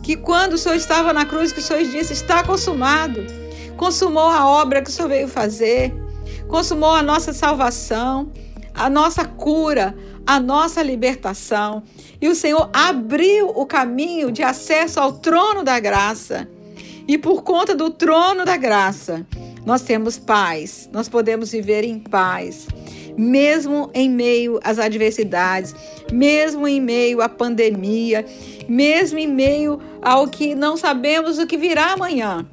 que 0.00 0.16
quando 0.16 0.52
o 0.52 0.58
Senhor 0.58 0.76
estava 0.76 1.12
na 1.12 1.24
cruz, 1.24 1.50
que 1.50 1.58
o 1.58 1.62
Senhor 1.62 1.82
disse: 1.82 2.12
está 2.12 2.44
consumado, 2.44 3.20
consumou 3.76 4.28
a 4.28 4.46
obra 4.46 4.80
que 4.80 4.90
o 4.90 4.92
Senhor 4.92 5.08
veio 5.08 5.26
fazer, 5.26 5.92
consumou 6.46 6.94
a 6.94 7.02
nossa 7.02 7.32
salvação, 7.32 8.30
a 8.72 8.88
nossa 8.88 9.24
cura, 9.24 9.92
a 10.24 10.38
nossa 10.38 10.84
libertação. 10.84 11.82
E 12.20 12.28
o 12.28 12.34
Senhor 12.34 12.68
abriu 12.72 13.48
o 13.50 13.64
caminho 13.64 14.32
de 14.32 14.42
acesso 14.42 14.98
ao 14.98 15.12
trono 15.12 15.62
da 15.62 15.78
graça. 15.78 16.48
E 17.06 17.16
por 17.16 17.42
conta 17.42 17.74
do 17.74 17.90
trono 17.90 18.44
da 18.44 18.56
graça, 18.56 19.26
nós 19.64 19.82
temos 19.82 20.18
paz, 20.18 20.88
nós 20.92 21.08
podemos 21.08 21.52
viver 21.52 21.84
em 21.84 21.98
paz, 21.98 22.66
mesmo 23.16 23.90
em 23.94 24.10
meio 24.10 24.58
às 24.62 24.78
adversidades, 24.78 25.74
mesmo 26.12 26.66
em 26.66 26.80
meio 26.80 27.20
à 27.22 27.28
pandemia, 27.28 28.24
mesmo 28.68 29.18
em 29.18 29.26
meio 29.26 29.80
ao 30.02 30.28
que 30.28 30.54
não 30.54 30.76
sabemos 30.76 31.38
o 31.38 31.46
que 31.46 31.56
virá 31.56 31.92
amanhã. 31.92 32.46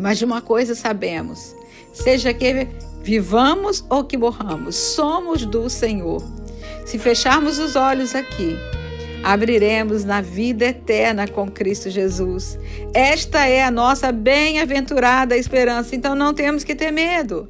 Mas 0.00 0.18
de 0.18 0.24
uma 0.24 0.40
coisa 0.40 0.74
sabemos: 0.74 1.54
seja 1.92 2.32
que 2.32 2.68
vivamos 3.02 3.84
ou 3.88 4.04
que 4.04 4.16
morramos, 4.16 4.76
somos 4.76 5.44
do 5.44 5.68
Senhor. 5.68 6.22
Se 6.84 6.98
fecharmos 6.98 7.58
os 7.58 7.76
olhos 7.76 8.14
aqui, 8.14 8.56
abriremos 9.22 10.04
na 10.04 10.20
vida 10.20 10.66
eterna 10.66 11.26
com 11.26 11.50
Cristo 11.50 11.88
Jesus. 11.88 12.58
Esta 12.92 13.46
é 13.46 13.64
a 13.64 13.70
nossa 13.70 14.12
bem-aventurada 14.12 15.36
esperança. 15.36 15.96
Então 15.96 16.14
não 16.14 16.34
temos 16.34 16.62
que 16.62 16.74
ter 16.74 16.90
medo. 16.90 17.48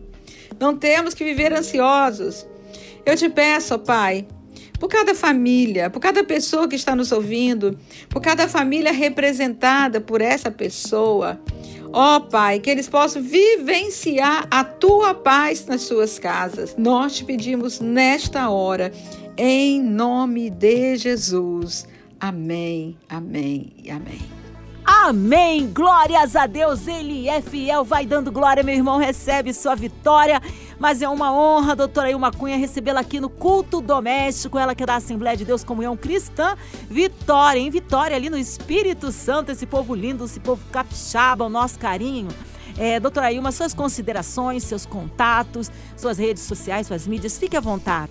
Não 0.61 0.77
temos 0.77 1.15
que 1.15 1.25
viver 1.25 1.53
ansiosos. 1.53 2.47
Eu 3.05 3.17
te 3.17 3.29
peço, 3.29 3.79
Pai, 3.81 4.27
por 4.79 4.89
cada 4.89 5.15
família, 5.15 5.91
por 5.91 6.01
cada 6.01 6.23
pessoa 6.23 6.69
que 6.69 6.77
está 6.77 6.95
nos 6.95 7.11
ouvindo, 7.11 7.79
por 8.09 8.21
cada 8.21 8.47
família 8.47 8.93
representada 8.93 10.01
por 10.01 10.21
essa 10.21 10.51
pessoa, 10.51 11.41
Ó 11.97 12.17
oh, 12.17 12.21
Pai, 12.23 12.59
que 12.59 12.69
eles 12.69 12.89
possam 12.89 13.23
vivenciar 13.23 14.49
a 14.51 14.65
tua 14.65 15.15
paz 15.15 15.65
nas 15.67 15.83
suas 15.83 16.19
casas. 16.19 16.75
Nós 16.77 17.15
te 17.15 17.25
pedimos 17.25 17.79
nesta 17.79 18.51
hora 18.51 18.91
em 19.37 19.81
nome 19.81 20.51
de 20.51 20.97
Jesus. 20.97 21.87
Amém, 22.19 22.99
amém 23.09 23.73
e 23.81 23.93
amém. 23.93 24.19
Amém! 24.85 25.71
Glórias 25.73 26.35
a 26.35 26.49
Deus, 26.49 26.89
Ele 26.89 27.29
é 27.29 27.41
fiel, 27.41 27.85
vai 27.85 28.05
dando 28.05 28.33
glória, 28.33 28.65
meu 28.65 28.75
irmão, 28.75 28.99
recebe 28.99 29.55
sua 29.55 29.77
vitória. 29.77 30.43
Mas 30.79 31.03
é 31.03 31.09
uma 31.09 31.33
honra, 31.33 31.77
doutora 31.77 32.11
Ilma 32.11 32.31
Cunha, 32.31 32.57
recebê-la 32.57 33.01
aqui 33.01 33.21
no 33.21 33.29
culto 33.29 33.81
doméstico, 33.81 34.59
ela 34.59 34.75
que 34.75 34.83
é 34.83 34.87
da 34.87 34.97
Assembleia 34.97 35.37
de 35.37 35.45
Deus 35.45 35.63
Comunhão 35.63 35.97
Cristã. 35.97 36.57
Vitória, 36.91 37.61
em 37.61 37.71
Vitória, 37.71 38.17
ali 38.17 38.29
no 38.29 38.39
Espírito 38.39 39.13
Santo, 39.13 39.53
esse 39.53 39.67
povo 39.67 39.95
lindo, 39.95 40.25
esse 40.25 40.41
povo 40.41 40.63
capixaba, 40.71 41.45
o 41.45 41.49
nosso 41.49 41.79
carinho. 41.79 42.29
É, 42.77 42.99
doutora 42.99 43.33
Ilma, 43.33 43.53
suas 43.53 43.73
considerações, 43.73 44.65
seus 44.65 44.85
contatos, 44.85 45.71
suas 45.97 46.19
redes 46.19 46.43
sociais, 46.43 46.87
suas 46.87 47.07
mídias, 47.07 47.39
fique 47.39 47.57
à 47.57 47.61
vontade. 47.61 48.11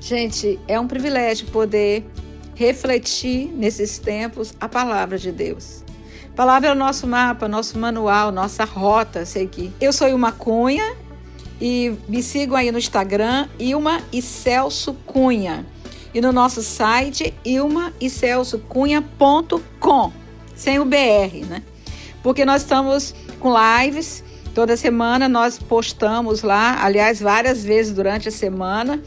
Gente, 0.00 0.58
é 0.66 0.80
um 0.80 0.88
privilégio 0.88 1.46
poder 1.48 2.06
refletir 2.54 3.48
nesses 3.52 3.98
tempos 3.98 4.54
a 4.58 4.68
palavra 4.68 5.18
de 5.18 5.30
Deus. 5.30 5.84
A 6.32 6.36
palavra 6.36 6.70
é 6.70 6.72
o 6.72 6.74
nosso 6.74 7.06
mapa, 7.06 7.46
nosso 7.46 7.78
manual, 7.78 8.32
nossa 8.32 8.64
rota 8.64 9.20
a 9.20 9.26
seguir. 9.26 9.72
Eu 9.78 9.92
sou 9.92 10.08
Ilma 10.08 10.32
Cunha 10.32 10.96
e 11.60 11.92
me 12.08 12.22
sigam 12.22 12.56
aí 12.56 12.72
no 12.72 12.78
Instagram, 12.78 13.46
Ilma 13.58 14.00
e 14.12 14.22
Celso 14.22 14.94
Cunha. 15.06 15.66
E 16.12 16.20
no 16.20 16.32
nosso 16.32 16.60
site, 16.62 17.32
ilmaicelso.cunha.com, 17.44 20.12
sem 20.56 20.80
o 20.80 20.84
BR, 20.84 21.46
né? 21.48 21.62
Porque 22.22 22.44
nós 22.44 22.60
estamos 22.62 23.14
com 23.38 23.52
lives, 23.52 24.24
toda 24.54 24.76
semana 24.76 25.28
nós 25.28 25.58
postamos 25.58 26.42
lá, 26.42 26.84
aliás, 26.84 27.20
várias 27.20 27.64
vezes 27.64 27.94
durante 27.94 28.28
a 28.28 28.32
semana 28.32 29.02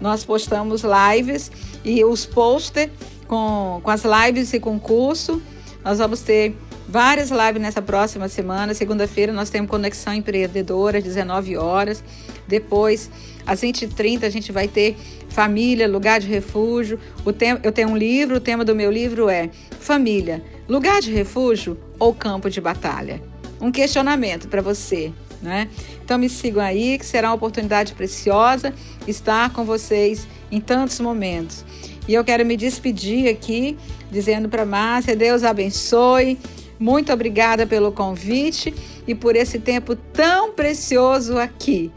nós 0.00 0.24
postamos 0.24 0.82
lives 0.82 1.52
e 1.84 2.04
os 2.04 2.26
posters 2.26 2.90
com, 3.26 3.80
com 3.82 3.90
as 3.90 4.02
lives 4.04 4.52
e 4.52 4.60
concurso. 4.60 5.42
Nós 5.84 5.98
vamos 5.98 6.20
ter 6.20 6.56
várias 6.88 7.30
lives 7.30 7.60
nessa 7.60 7.82
próxima 7.82 8.28
semana. 8.28 8.74
Segunda-feira 8.74 9.32
nós 9.32 9.50
temos 9.50 9.70
Conexão 9.70 10.14
Empreendedora, 10.14 10.98
às 10.98 11.04
19 11.04 11.56
horas. 11.56 12.02
Depois, 12.46 13.10
às 13.46 13.60
20h30, 13.60 14.24
a 14.24 14.30
gente 14.30 14.52
vai 14.52 14.68
ter 14.68 14.96
Família, 15.28 15.88
Lugar 15.88 16.20
de 16.20 16.26
Refúgio. 16.26 16.98
O 17.24 17.30
eu 17.62 17.72
tenho 17.72 17.88
um 17.88 17.96
livro, 17.96 18.36
o 18.36 18.40
tema 18.40 18.64
do 18.64 18.74
meu 18.74 18.90
livro 18.90 19.28
é 19.28 19.50
Família, 19.80 20.42
Lugar 20.68 21.00
de 21.00 21.12
Refúgio 21.12 21.78
ou 21.98 22.14
Campo 22.14 22.50
de 22.50 22.60
Batalha? 22.60 23.22
Um 23.60 23.70
questionamento 23.70 24.48
para 24.48 24.60
você 24.60 25.12
né? 25.44 25.68
Então 26.02 26.18
me 26.18 26.28
sigam 26.28 26.62
aí, 26.62 26.98
que 26.98 27.04
será 27.04 27.28
uma 27.28 27.36
oportunidade 27.36 27.92
preciosa 27.92 28.74
estar 29.06 29.52
com 29.52 29.64
vocês 29.64 30.26
em 30.50 30.60
tantos 30.60 30.98
momentos. 30.98 31.64
E 32.08 32.14
eu 32.14 32.24
quero 32.24 32.44
me 32.44 32.56
despedir 32.56 33.28
aqui, 33.28 33.76
dizendo 34.10 34.48
para 34.48 34.64
Márcia, 34.64 35.14
Deus 35.14 35.44
abençoe. 35.44 36.38
Muito 36.78 37.12
obrigada 37.12 37.66
pelo 37.66 37.92
convite 37.92 38.74
e 39.06 39.14
por 39.14 39.36
esse 39.36 39.58
tempo 39.58 39.94
tão 39.94 40.52
precioso 40.52 41.38
aqui. 41.38 41.90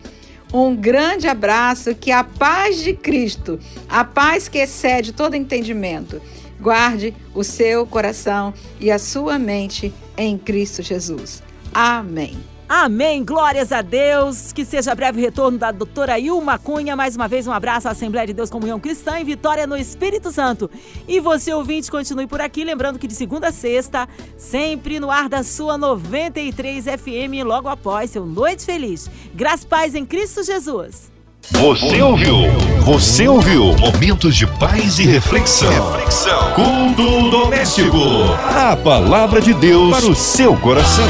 Um 0.54 0.76
grande 0.76 1.28
abraço, 1.28 1.94
que 1.94 2.12
a 2.12 2.24
paz 2.24 2.82
de 2.82 2.94
Cristo, 2.94 3.60
a 3.90 4.04
paz 4.06 4.48
que 4.48 4.58
excede 4.58 5.12
todo 5.12 5.36
entendimento, 5.36 6.22
guarde 6.60 7.14
o 7.36 7.44
seu 7.44 7.86
coração 7.86 8.54
e 8.80 8.90
a 8.90 8.98
sua 8.98 9.38
mente 9.38 9.94
em 10.18 10.38
Cristo 10.38 10.82
Jesus. 10.82 11.44
Amém. 11.74 12.38
Amém. 12.70 13.24
Glórias 13.24 13.72
a 13.72 13.82
Deus. 13.82 14.52
Que 14.52 14.66
seja 14.66 14.94
breve 14.94 15.22
retorno 15.22 15.58
da 15.58 15.72
doutora 15.72 16.20
Ilma 16.20 16.58
Cunha. 16.58 16.96
Mais 16.96 17.16
uma 17.16 17.28
vez, 17.28 17.48
um 17.48 17.52
abraço 17.52 17.88
à 17.88 17.92
Assembleia 17.92 18.28
de 18.28 18.34
Deus 18.34 18.50
Comunhão 18.50 18.80
Cristã 18.80 19.20
e 19.20 19.24
vitória 19.24 19.66
no 19.66 19.78
Espírito 19.78 20.32
Santo. 20.32 20.70
E 21.08 21.20
você, 21.20 21.54
ouvinte, 21.54 21.90
continue 21.90 22.28
por 22.28 22.42
aqui. 22.42 22.64
Lembrando 22.64 23.00
que 23.00 23.08
de 23.08 23.16
segunda 23.16 23.48
a 23.48 23.52
sexta, 23.52 24.08
sempre 24.38 25.00
no 25.00 25.10
ar 25.10 25.30
da 25.30 25.44
sua 25.44 25.78
93 25.78 26.86
FM, 26.86 27.46
logo 27.46 27.70
após 27.70 28.12
seu 28.12 28.26
Noite 28.26 28.66
Feliz. 28.66 29.10
Graças 29.34 29.66
paz 29.66 29.96
em 29.96 30.06
Cristo 30.06 30.44
Jesus. 30.44 31.12
Você 31.52 32.02
ouviu? 32.02 32.36
Você 32.82 33.28
ouviu? 33.28 33.74
Momentos 33.78 34.36
de 34.36 34.46
paz 34.46 35.00
e 35.00 35.06
reflexão. 35.06 35.70
Reflexão. 35.94 36.54
Culto 36.54 37.30
doméstico. 37.32 37.98
A 38.54 38.76
palavra 38.76 39.40
de 39.40 39.54
Deus 39.54 39.98
para 39.98 40.10
o 40.12 40.16
seu 40.16 40.58
coração. 40.58 41.06